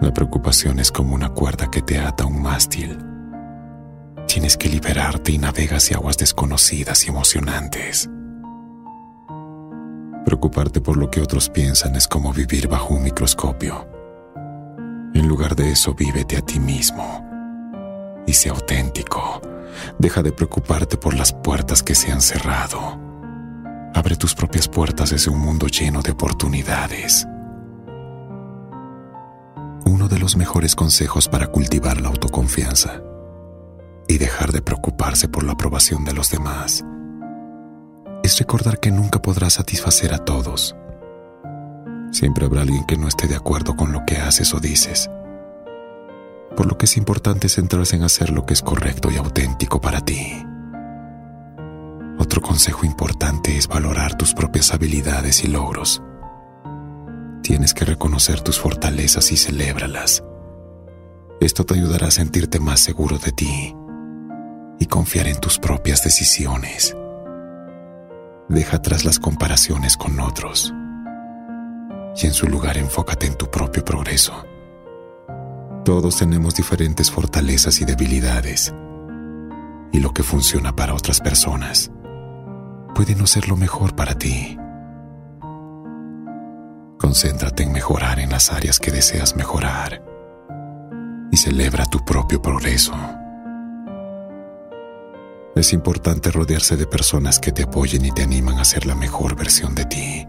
[0.00, 2.98] La preocupación es como una cuerda que te ata a un mástil.
[4.28, 8.08] Tienes que liberarte y navegas hacia aguas desconocidas y emocionantes.
[10.28, 13.88] Preocuparte por lo que otros piensan es como vivir bajo un microscopio.
[15.14, 17.24] En lugar de eso, vívete a ti mismo
[18.26, 19.40] y sea auténtico.
[19.98, 23.00] Deja de preocuparte por las puertas que se han cerrado.
[23.94, 27.26] Abre tus propias puertas desde un mundo lleno de oportunidades.
[29.86, 33.00] Uno de los mejores consejos para cultivar la autoconfianza
[34.06, 36.84] y dejar de preocuparse por la aprobación de los demás
[38.28, 40.76] es recordar que nunca podrás satisfacer a todos.
[42.12, 45.10] Siempre habrá alguien que no esté de acuerdo con lo que haces o dices
[46.58, 50.00] por lo que es importante centrarse en hacer lo que es correcto y auténtico para
[50.00, 50.44] ti.
[52.18, 56.02] Otro consejo importante es valorar tus propias habilidades y logros.
[57.44, 60.24] Tienes que reconocer tus fortalezas y celébralas.
[61.40, 63.76] Esto te ayudará a sentirte más seguro de ti
[64.80, 66.97] y confiar en tus propias decisiones.
[68.48, 70.72] Deja atrás las comparaciones con otros
[72.20, 74.44] y en su lugar enfócate en tu propio progreso.
[75.84, 78.74] Todos tenemos diferentes fortalezas y debilidades.
[79.92, 81.90] Y lo que funciona para otras personas
[82.94, 84.58] puede no ser lo mejor para ti.
[86.98, 90.02] Concéntrate en mejorar en las áreas que deseas mejorar
[91.30, 92.94] y celebra tu propio progreso.
[95.58, 99.34] Es importante rodearse de personas que te apoyen y te animan a ser la mejor
[99.34, 100.26] versión de ti.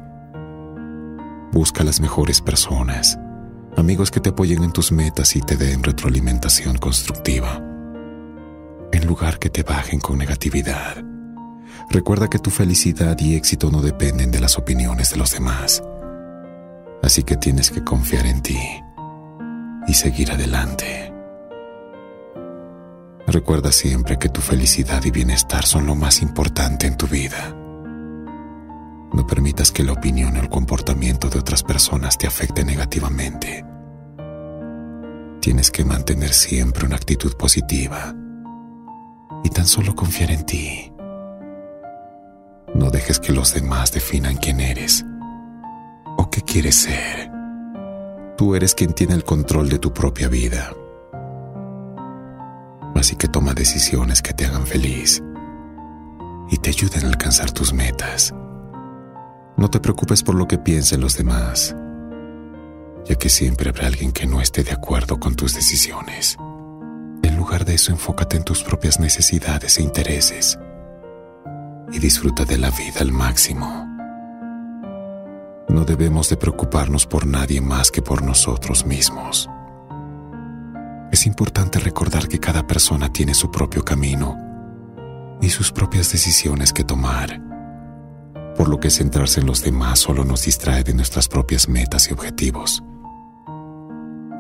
[1.52, 3.20] Busca las mejores personas
[3.78, 7.62] amigos que te apoyen en tus metas y te den retroalimentación constructiva,
[8.92, 10.98] en lugar que te bajen con negatividad.
[11.92, 15.84] Recuerda que tu felicidad y éxito no dependen de las opiniones de los demás,
[17.04, 18.60] así que tienes que confiar en ti
[19.88, 21.19] y seguir adelante.
[23.32, 27.56] Recuerda siempre que tu felicidad y bienestar son lo más importante en tu vida.
[29.14, 33.64] No permitas que la opinión o el comportamiento de otras personas te afecte negativamente.
[35.42, 38.16] Tienes que mantener siempre una actitud positiva
[39.44, 40.92] y tan solo confiar en ti.
[42.74, 45.06] No dejes que los demás definan quién eres
[46.18, 47.30] o qué quieres ser.
[48.40, 50.74] Tú eres quien tiene el control de tu propia vida.
[53.00, 55.24] Así que toma decisiones que te hagan feliz
[56.50, 58.36] y te ayuden a alcanzar tus metas.
[59.56, 61.74] No te preocupes por lo que piensen los demás,
[63.06, 66.36] ya que siempre habrá alguien que no esté de acuerdo con tus decisiones.
[67.24, 70.60] En lugar de eso, enfócate en tus propias necesidades e intereses
[71.94, 73.88] y disfruta de la vida al máximo.
[75.70, 79.50] No debemos de preocuparnos por nadie más que por nosotros mismos.
[81.12, 84.38] Es importante recordar que cada persona tiene su propio camino
[85.42, 87.50] y sus propias decisiones que tomar
[88.60, 92.14] por lo que centrarse en los demás solo nos distrae de nuestras propias metas y
[92.14, 92.84] objetivos.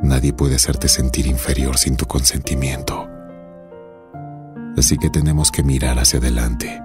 [0.03, 3.07] Nadie puede hacerte sentir inferior sin tu consentimiento.
[4.77, 6.81] Así que tenemos que mirar hacia adelante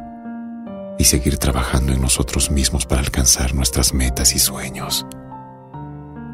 [0.97, 5.05] y seguir trabajando en nosotros mismos para alcanzar nuestras metas y sueños.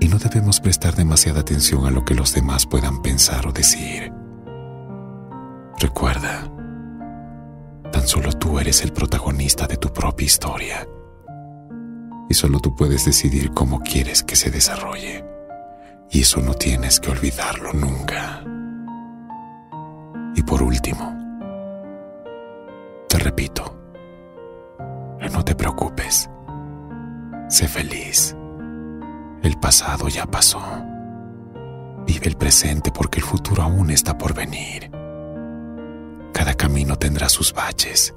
[0.01, 4.13] Y no debemos prestar demasiada atención a lo que los demás puedan pensar o decir.
[5.79, 6.51] Recuerda,
[7.93, 10.87] Tan solo tú eres el protagonista de tu propia historia.
[12.29, 15.25] Y solo tú puedes decidir cómo quieres que se desarrolle.
[16.11, 18.45] Y eso no tienes que olvidarlo nunca.
[20.37, 21.13] Y por último,
[23.09, 23.77] te repito,
[25.33, 26.31] no te preocupes.
[27.49, 28.37] Sé feliz.
[29.43, 30.61] El pasado ya pasó.
[32.07, 34.91] Vive el presente porque el futuro aún está por venir.
[36.35, 38.15] Cada camino tendrá sus baches,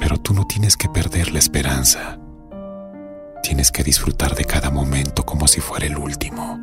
[0.00, 2.18] pero tú no tienes que perder la esperanza.
[3.44, 6.58] Tienes que disfrutar de cada momento como si fuera el último.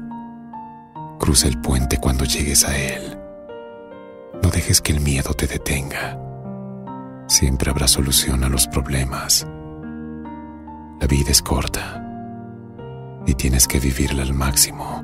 [1.17, 3.17] Cruza el puente cuando llegues a él.
[4.43, 6.19] No dejes que el miedo te detenga.
[7.27, 9.47] Siempre habrá solución a los problemas.
[10.99, 12.04] La vida es corta
[13.25, 15.03] y tienes que vivirla al máximo.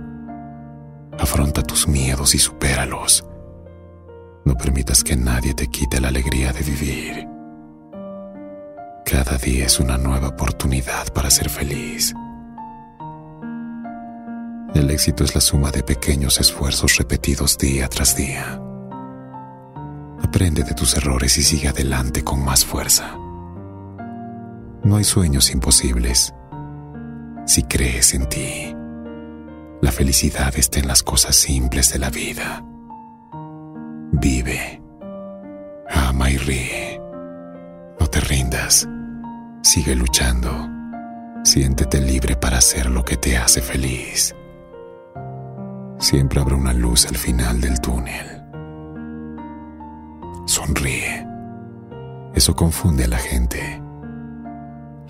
[1.17, 3.25] Afronta tus miedos y supéralos.
[4.45, 7.27] No permitas que nadie te quite la alegría de vivir.
[9.05, 12.13] Cada día es una nueva oportunidad para ser feliz.
[14.73, 18.59] El éxito es la suma de pequeños esfuerzos repetidos día tras día.
[20.23, 23.17] Aprende de tus errores y sigue adelante con más fuerza.
[24.83, 26.33] No hay sueños imposibles
[27.51, 28.73] si crees en ti.
[29.81, 32.63] La felicidad está en las cosas simples de la vida.
[34.13, 34.81] Vive,
[35.89, 37.01] ama y ríe.
[37.99, 38.87] No te rindas.
[39.63, 40.49] Sigue luchando.
[41.43, 44.33] Siéntete libre para hacer lo que te hace feliz.
[45.99, 48.43] Siempre habrá una luz al final del túnel.
[50.45, 51.27] Sonríe.
[52.33, 53.80] Eso confunde a la gente.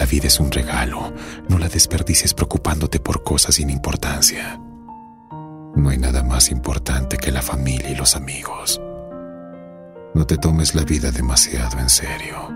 [0.01, 1.13] La vida es un regalo,
[1.47, 4.59] no la desperdicies preocupándote por cosas sin importancia.
[5.75, 8.81] No hay nada más importante que la familia y los amigos.
[10.15, 12.49] No te tomes la vida demasiado en serio.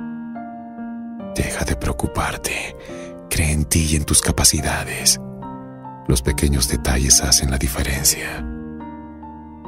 [1.36, 2.76] Deja de preocuparte.
[3.30, 5.22] Cree en ti y en tus capacidades.
[6.08, 8.44] Los pequeños detalles hacen la diferencia.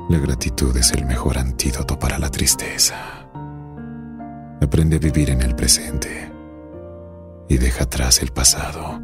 [0.10, 3.30] La gratitud es el mejor antídoto para la tristeza.
[4.64, 6.37] Aprende a vivir en el presente
[7.50, 9.00] y deja atrás el pasado.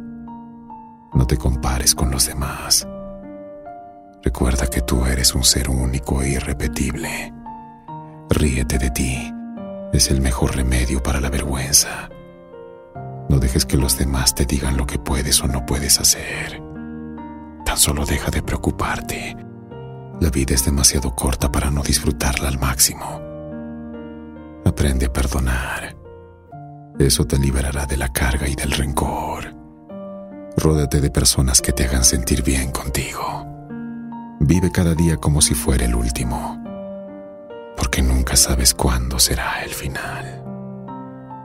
[1.12, 2.86] No te compares con los demás.
[4.22, 7.32] Recuerda que tú eres un ser único e irrepetible.
[8.30, 9.32] Ríete de ti.
[9.92, 12.08] Es el mejor remedio para la vergüenza.
[13.28, 16.60] No dejes que los demás te digan lo que puedes o no puedes hacer.
[17.64, 19.36] Tan solo deja de preocuparte.
[20.20, 23.20] La vida es demasiado corta para no disfrutarla al máximo.
[24.64, 26.03] Aprende a perdonar
[26.98, 29.54] eso te liberará de la carga y del rencor.
[30.56, 33.44] Ródate de personas que te hagan sentir bien contigo.
[34.38, 36.62] Vive cada día como si fuera el último,
[37.76, 40.42] porque nunca sabes cuándo será el final.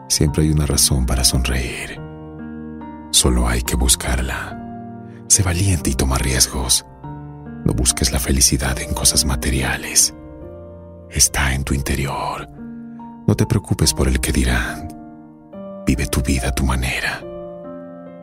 [0.07, 1.99] Siempre hay una razón para sonreír.
[3.11, 4.55] Solo hay que buscarla.
[5.27, 6.85] Sé valiente y toma riesgos.
[7.65, 10.13] No busques la felicidad en cosas materiales.
[11.09, 12.47] Está en tu interior.
[13.27, 14.98] No te preocupes por el que dirán.
[15.89, 17.19] Vive tu vida a tu manera.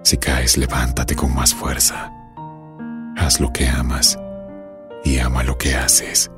[0.04, 2.12] Si caes, levántate con más fuerza.
[3.16, 4.16] Haz lo que amas
[5.04, 6.30] y ama lo que haces.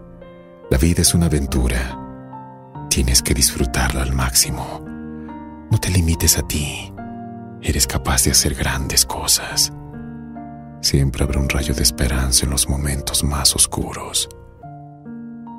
[0.71, 1.99] La vida es una aventura.
[2.89, 4.83] Tienes que disfrutarla al máximo.
[5.71, 6.95] No te limites a ti.
[7.61, 9.71] Eres capaz de hacer grandes cosas.
[10.81, 14.31] Siempre habrá un rayo de esperanza en los momentos más oscuros.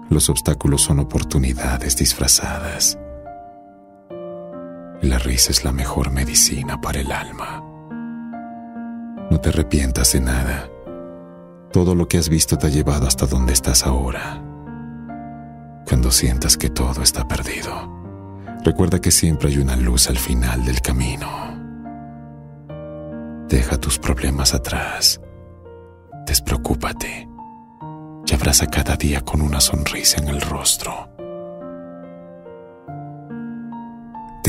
[0.09, 2.97] Los obstáculos son oportunidades disfrazadas.
[5.01, 7.63] La risa es la mejor medicina para el alma.
[9.31, 10.69] No te arrepientas de nada.
[11.71, 14.43] Todo lo que has visto te ha llevado hasta donde estás ahora.
[15.87, 17.71] Cuando sientas que todo está perdido,
[18.65, 21.27] recuerda que siempre hay una luz al final del camino.
[23.47, 25.21] Deja tus problemas atrás.
[26.25, 27.29] Despreocúpate
[28.27, 31.09] y abraza cada día con una sonrisa en el rostro.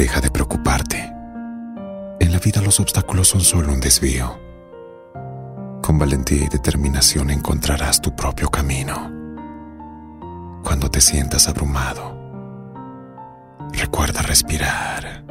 [0.00, 1.12] Deja de preocuparte.
[2.20, 4.40] En la vida los obstáculos son solo un desvío.
[5.82, 8.94] Con valentía y determinación encontrarás tu propio camino.
[10.64, 12.16] Cuando te sientas abrumado,
[13.74, 15.26] recuerda respirar.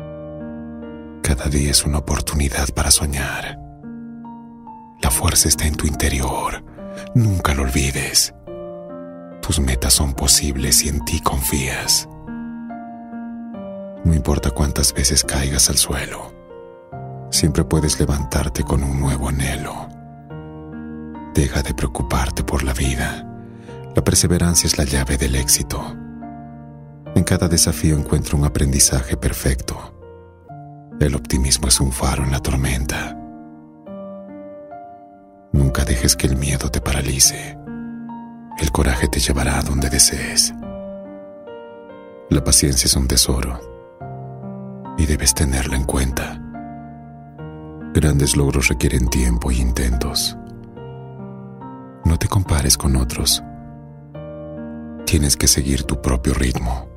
[1.23, 3.59] Cada día es una oportunidad para soñar.
[5.01, 6.63] La fuerza está en tu interior.
[7.15, 8.35] Nunca lo olvides.
[9.41, 12.07] Tus metas son posibles y en ti confías.
[14.03, 16.33] No importa cuántas veces caigas al suelo,
[17.29, 19.89] siempre puedes levantarte con un nuevo anhelo.
[21.33, 23.25] Deja de preocuparte por la vida.
[23.95, 25.95] La perseverancia es la llave del éxito.
[27.13, 29.93] En cada desafío encuentra un aprendizaje perfecto.
[30.99, 33.17] El optimismo es un faro en la tormenta.
[35.51, 37.57] Nunca dejes que el miedo te paralice.
[38.59, 40.53] El coraje te llevará a donde desees.
[42.29, 43.78] La paciencia es un tesoro
[44.99, 46.39] y debes tenerla en cuenta.
[47.93, 50.37] Grandes logros requieren tiempo y intentos.
[52.03, 53.41] No te compares con otros.
[55.05, 56.87] Tienes que seguir tu propio ritmo.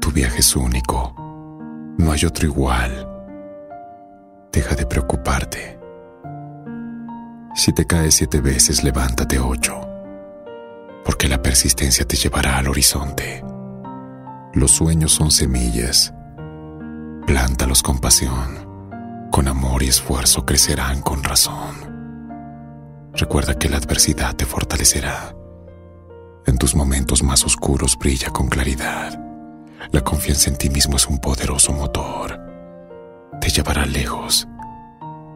[0.00, 1.14] Tu viaje es único.
[1.96, 3.08] No hay otro igual.
[4.52, 5.78] Deja de preocuparte.
[7.54, 9.80] Si te caes siete veces, levántate ocho.
[11.04, 13.44] Porque la persistencia te llevará al horizonte.
[14.54, 16.12] Los sueños son semillas.
[17.26, 19.28] Plántalos con pasión.
[19.30, 21.90] Con amor y esfuerzo crecerán con razón.
[23.14, 25.34] Recuerda que la adversidad te fortalecerá.
[26.46, 29.18] En tus momentos más oscuros brilla con claridad.
[29.92, 32.40] La confianza en ti mismo es un poderoso motor.
[33.40, 34.48] Te llevará lejos.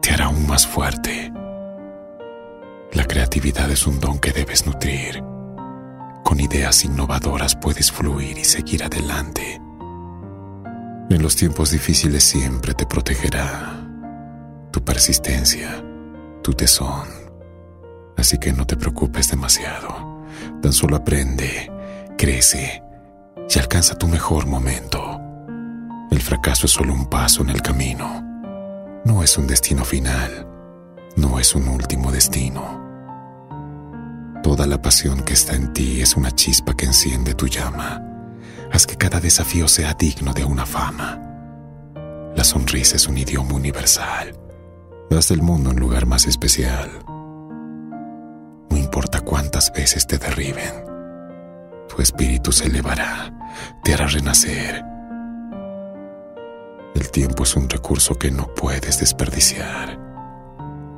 [0.01, 1.31] Te hará aún más fuerte.
[2.91, 5.23] La creatividad es un don que debes nutrir.
[6.23, 9.61] Con ideas innovadoras puedes fluir y seguir adelante.
[11.07, 13.79] En los tiempos difíciles siempre te protegerá
[14.71, 15.83] tu persistencia,
[16.41, 17.07] tu tesón.
[18.17, 20.25] Así que no te preocupes demasiado.
[20.61, 21.71] Tan solo aprende,
[22.17, 22.81] crece
[23.47, 25.21] y alcanza tu mejor momento.
[26.09, 28.23] El fracaso es solo un paso en el camino.
[29.05, 30.47] No es un destino final.
[31.15, 32.83] No es un último destino.
[34.41, 38.14] Toda la pasión que está en ti es una chispa que enciende tu llama.
[38.71, 41.21] Haz que cada desafío sea digno de una fama.
[42.35, 44.45] La sonrisa es un idioma universal
[45.11, 46.89] Haz del mundo un lugar más especial.
[48.69, 50.83] No importa cuántas veces te derriben,
[51.87, 53.31] tu espíritu se elevará,
[53.83, 54.83] te hará renacer.
[56.95, 59.97] El tiempo es un recurso que no puedes desperdiciar.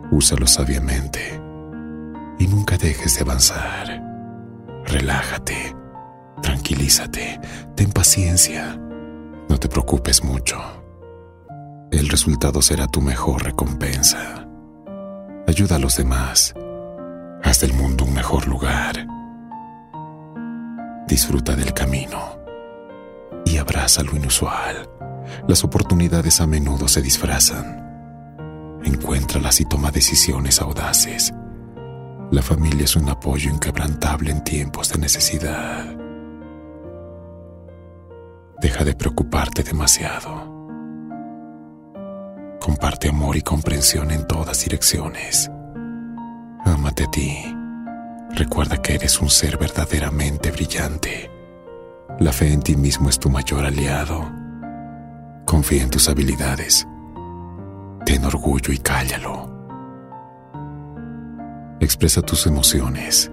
[0.09, 1.39] Úsalo sabiamente
[2.39, 4.01] y nunca dejes de avanzar.
[4.85, 5.75] Relájate,
[6.41, 7.39] tranquilízate,
[7.75, 8.77] ten paciencia.
[9.49, 10.57] No te preocupes mucho
[11.91, 14.47] el resultado será tu mejor recompensa.
[15.47, 16.53] Ayuda a los demás.
[17.43, 19.07] Haz del mundo un mejor lugar.
[21.07, 22.37] Disfruta del camino
[23.45, 24.89] y abraza lo inusual.
[25.47, 28.79] Las oportunidades a menudo se disfrazan.
[28.83, 31.33] Encuéntralas y toma decisiones audaces.
[32.31, 36.06] La familia es un apoyo inquebrantable en tiempos de necesidad.
[38.59, 40.55] Deja de preocuparte demasiado.
[42.59, 45.51] Comparte amor y comprensión en todas direcciones.
[46.65, 47.55] Ámate a ti.
[48.31, 51.29] Recuerda que eres un ser verdaderamente brillante.
[52.19, 54.27] La fe en ti mismo es tu mayor aliado.
[55.45, 56.87] Confía en tus habilidades.
[58.05, 59.53] Ten orgullo y cállalo.
[61.79, 63.31] Expresa tus emociones.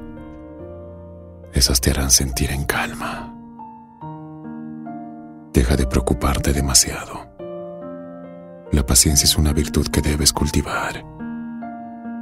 [1.54, 3.33] Esas te harán sentir en calma.
[5.54, 7.28] Deja de preocuparte demasiado.
[8.72, 10.96] La paciencia es una virtud que debes cultivar.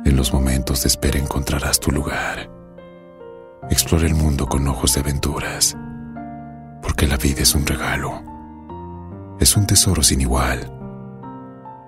[0.05, 2.51] En los momentos de espera encontrarás tu lugar.
[3.71, 5.75] Explora el mundo con ojos de aventuras,
[6.83, 8.23] porque la vida es un regalo.
[9.41, 10.71] Es un tesoro sin igual.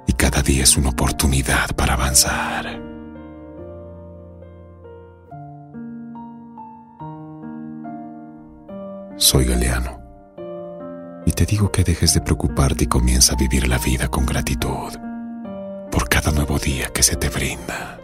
[0.06, 2.80] Y cada día es una oportunidad para avanzar.
[9.18, 10.03] Soy Galeano
[11.26, 14.92] y te digo que dejes de preocuparte y comienza a vivir la vida con gratitud
[15.90, 18.03] por cada nuevo día que se te brinda.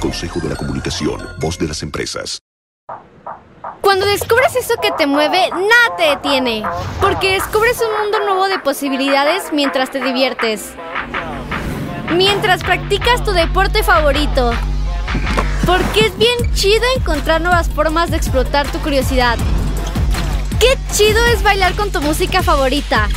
[0.00, 2.38] Consejo de la Comunicación, voz de las empresas.
[3.80, 6.62] Cuando descubres eso que te mueve, nada te detiene.
[7.00, 10.72] Porque descubres un mundo nuevo de posibilidades mientras te diviertes.
[12.14, 14.52] Mientras practicas tu deporte favorito.
[15.66, 19.36] Porque es bien chido encontrar nuevas formas de explotar tu curiosidad.
[20.60, 23.08] Qué chido es bailar con tu música favorita.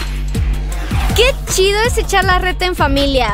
[1.15, 3.31] Qué chido es echar la reta en familia.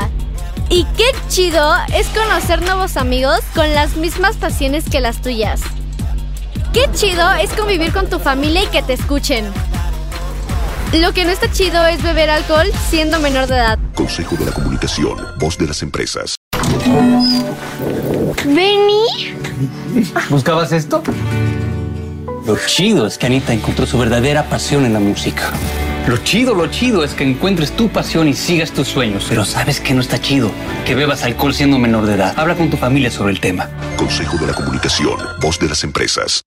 [0.70, 5.62] Y qué chido es conocer nuevos amigos con las mismas pasiones que las tuyas.
[6.74, 9.46] Qué chido es convivir con tu familia y que te escuchen.
[10.94, 13.80] Lo que no está chido es beber alcohol siendo menor de edad.
[13.96, 16.36] Consejo de la Comunicación, voz de las empresas.
[18.46, 19.36] ¿Benny?
[20.30, 21.02] ¿Buscabas esto?
[22.46, 25.52] Lo chido es que Anita encontró su verdadera pasión en la música.
[26.08, 29.26] Lo chido, lo chido es que encuentres tu pasión y sigas tus sueños.
[29.28, 30.50] Pero ¿sabes que no está chido?
[30.86, 32.34] Que bebas alcohol siendo menor de edad.
[32.38, 33.70] Habla con tu familia sobre el tema.
[33.98, 36.42] Consejo de la Comunicación, voz de las empresas.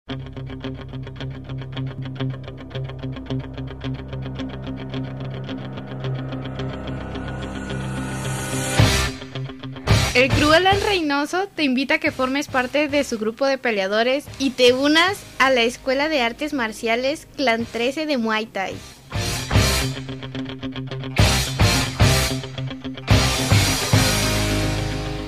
[10.15, 14.51] El Cruelan Reynoso te invita a que formes parte de su grupo de peleadores y
[14.51, 18.75] te unas a la Escuela de Artes Marciales Clan 13 de Muay Thai.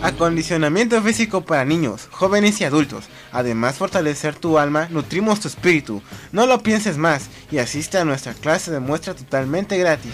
[0.03, 3.05] Acondicionamiento físico para niños, jóvenes y adultos.
[3.31, 6.03] Además, fortalecer tu alma, nutrimos tu espíritu.
[6.33, 10.13] No lo pienses más y asiste a nuestra clase de muestra totalmente gratis.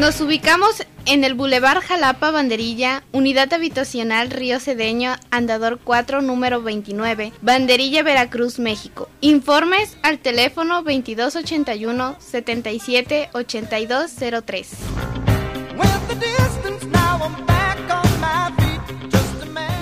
[0.00, 7.32] Nos ubicamos en el Boulevard Jalapa Banderilla, Unidad Habitacional Río Cedeño, Andador 4, número 29,
[7.42, 9.08] Banderilla, Veracruz, México.
[9.20, 14.70] Informes al teléfono 2281 77 8203.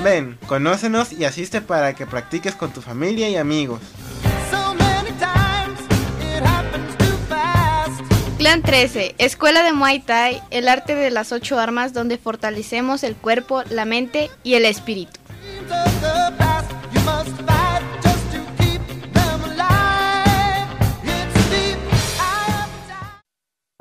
[0.03, 3.81] Ven, conócenos y asiste para que practiques con tu familia y amigos.
[8.39, 13.17] Clan 13, Escuela de Muay Thai, el arte de las ocho armas donde fortalecemos el
[13.17, 15.19] cuerpo, la mente y el espíritu.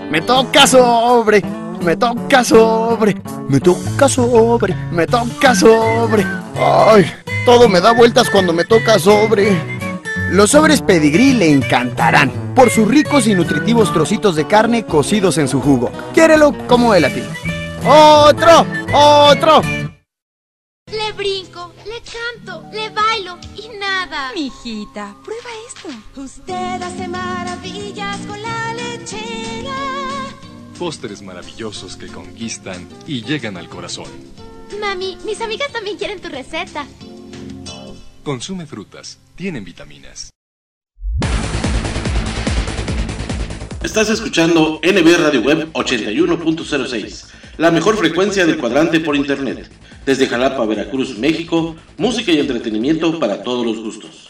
[0.10, 1.43] Me toca sobre,
[1.84, 3.16] me toca sobre,
[3.47, 6.26] me toca sobre, me toca sobre.
[6.55, 7.05] Ay,
[7.45, 9.76] todo me da vueltas cuando me toca sobre.
[10.32, 15.47] Los sobres pedigrí le encantarán por sus ricos y nutritivos trocitos de carne cocidos en
[15.47, 15.89] su jugo.
[16.13, 17.23] Quiérelo como él a ti.
[17.86, 18.65] ¡Otro!
[18.93, 19.61] ¡Otro!
[20.88, 24.34] Le brinco, le canto, le bailo y nada.
[24.34, 26.21] Mijita, prueba esto.
[26.21, 29.75] Usted hace maravillas con la lechera.
[30.78, 34.07] Pósteres maravillosos que conquistan y llegan al corazón.
[34.80, 36.86] Mami, mis amigas también quieren tu receta.
[38.28, 40.32] Consume frutas, tienen vitaminas.
[43.82, 49.71] Estás escuchando NB Radio Web 81.06, la mejor frecuencia del cuadrante por internet.
[50.05, 54.30] Desde Jalapa, Veracruz, México, música y entretenimiento para todos los gustos.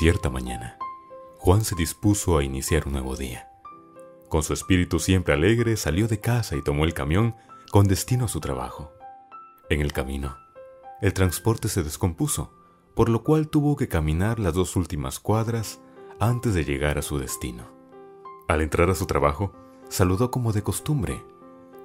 [0.00, 0.78] Cierta mañana,
[1.36, 3.50] Juan se dispuso a iniciar un nuevo día.
[4.30, 7.36] Con su espíritu siempre alegre, salió de casa y tomó el camión
[7.70, 8.90] con destino a su trabajo.
[9.68, 10.38] En el camino,
[11.02, 12.50] el transporte se descompuso,
[12.94, 15.82] por lo cual tuvo que caminar las dos últimas cuadras
[16.18, 17.68] antes de llegar a su destino.
[18.48, 19.52] Al entrar a su trabajo,
[19.90, 21.22] saludó como de costumbre,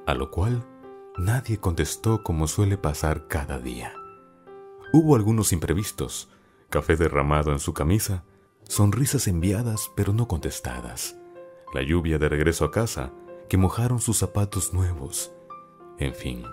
[0.08, 0.66] a lo cual
[1.18, 3.94] nadie contestó como suele pasar cada día.
[4.94, 6.30] Hubo algunos imprevistos,
[6.70, 8.24] café derramado en su camisa,
[8.64, 11.18] sonrisas enviadas pero no contestadas,
[11.74, 13.12] la lluvia de regreso a casa
[13.50, 15.32] que mojaron sus zapatos nuevos.
[16.00, 16.44] En fin,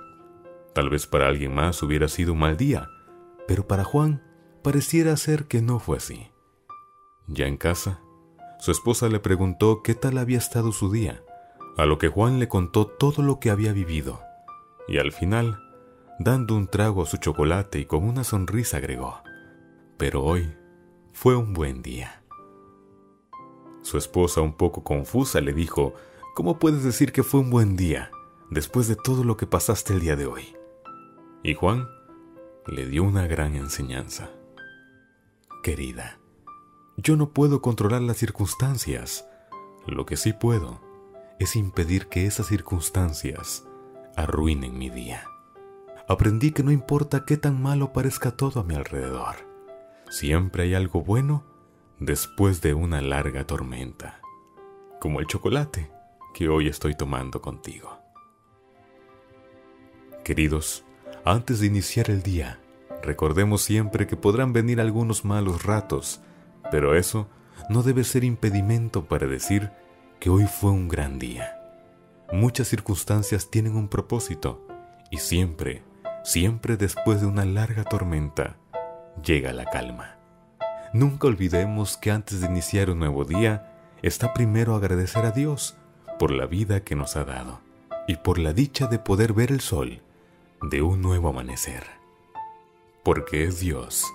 [0.74, 2.88] tal vez para alguien más hubiera sido un mal día,
[3.46, 4.22] pero para Juan
[4.62, 6.30] pareciera ser que no fue así.
[7.26, 8.00] Ya en casa,
[8.58, 11.22] su esposa le preguntó qué tal había estado su día,
[11.76, 14.20] a lo que Juan le contó todo lo que había vivido,
[14.86, 15.58] y al final,
[16.18, 19.22] dando un trago a su chocolate y con una sonrisa agregó,
[20.02, 20.52] pero hoy
[21.12, 22.24] fue un buen día.
[23.82, 25.94] Su esposa, un poco confusa, le dijo,
[26.34, 28.10] ¿Cómo puedes decir que fue un buen día
[28.50, 30.56] después de todo lo que pasaste el día de hoy?
[31.44, 31.88] Y Juan
[32.66, 34.30] le dio una gran enseñanza.
[35.62, 36.18] Querida,
[36.96, 39.24] yo no puedo controlar las circunstancias.
[39.86, 40.80] Lo que sí puedo
[41.38, 43.68] es impedir que esas circunstancias
[44.16, 45.28] arruinen mi día.
[46.08, 49.51] Aprendí que no importa qué tan malo parezca todo a mi alrededor,
[50.12, 51.42] siempre hay algo bueno
[51.98, 54.20] después de una larga tormenta,
[55.00, 55.90] como el chocolate
[56.34, 57.98] que hoy estoy tomando contigo.
[60.22, 60.84] Queridos,
[61.24, 62.60] antes de iniciar el día,
[63.02, 66.20] recordemos siempre que podrán venir algunos malos ratos,
[66.70, 67.26] pero eso
[67.70, 69.70] no debe ser impedimento para decir
[70.20, 71.58] que hoy fue un gran día.
[72.30, 74.66] Muchas circunstancias tienen un propósito
[75.10, 75.82] y siempre,
[76.22, 78.58] siempre después de una larga tormenta,
[79.24, 80.16] llega la calma.
[80.92, 85.76] Nunca olvidemos que antes de iniciar un nuevo día, está primero agradecer a Dios
[86.18, 87.60] por la vida que nos ha dado
[88.06, 90.02] y por la dicha de poder ver el sol
[90.60, 91.84] de un nuevo amanecer.
[93.02, 94.06] Porque es Dios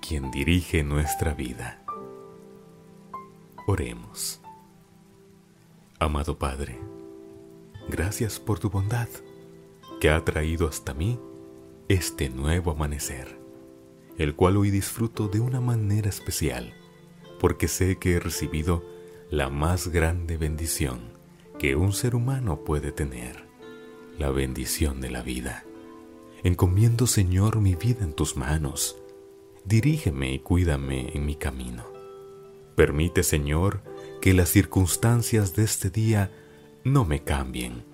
[0.00, 1.82] quien dirige nuestra vida.
[3.66, 4.40] Oremos.
[5.98, 6.78] Amado Padre,
[7.88, 9.08] gracias por tu bondad
[10.00, 11.20] que ha traído hasta mí
[11.88, 13.39] este nuevo amanecer,
[14.20, 16.74] el cual hoy disfruto de una manera especial,
[17.40, 18.84] porque sé que he recibido
[19.30, 21.14] la más grande bendición
[21.58, 23.46] que un ser humano puede tener,
[24.18, 25.64] la bendición de la vida.
[26.42, 28.98] Encomiendo, Señor, mi vida en tus manos.
[29.64, 31.86] Dirígeme y cuídame en mi camino.
[32.76, 33.82] Permite, Señor,
[34.20, 36.30] que las circunstancias de este día
[36.84, 37.84] no me cambien,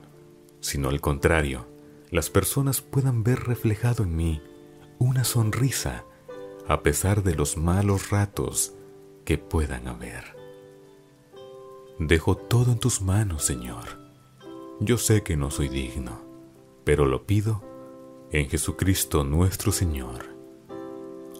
[0.59, 1.69] sino al contrario,
[2.11, 4.43] las personas puedan ver reflejado en mí
[4.99, 6.05] una sonrisa
[6.69, 8.75] a pesar de los malos ratos
[9.25, 10.37] que puedan haber.
[11.99, 13.99] Dejo todo en tus manos, Señor.
[14.81, 16.21] Yo sé que no soy digno,
[16.85, 17.63] pero lo pido
[18.31, 20.27] en Jesucristo nuestro Señor.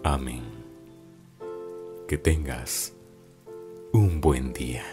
[0.03, 0.43] Amén.
[2.07, 2.93] Que tengas
[3.91, 4.83] un buen día.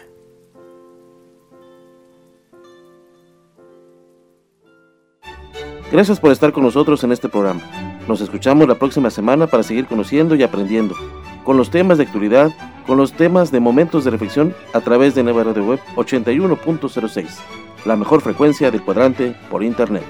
[5.91, 7.94] Gracias por estar con nosotros en este programa.
[8.07, 10.95] Nos escuchamos la próxima semana para seguir conociendo y aprendiendo
[11.43, 12.51] con los temas de actualidad,
[12.85, 17.27] con los temas de momentos de reflexión a través de Nueva Radio Web 81.06,
[17.85, 20.03] la mejor frecuencia del cuadrante por Internet.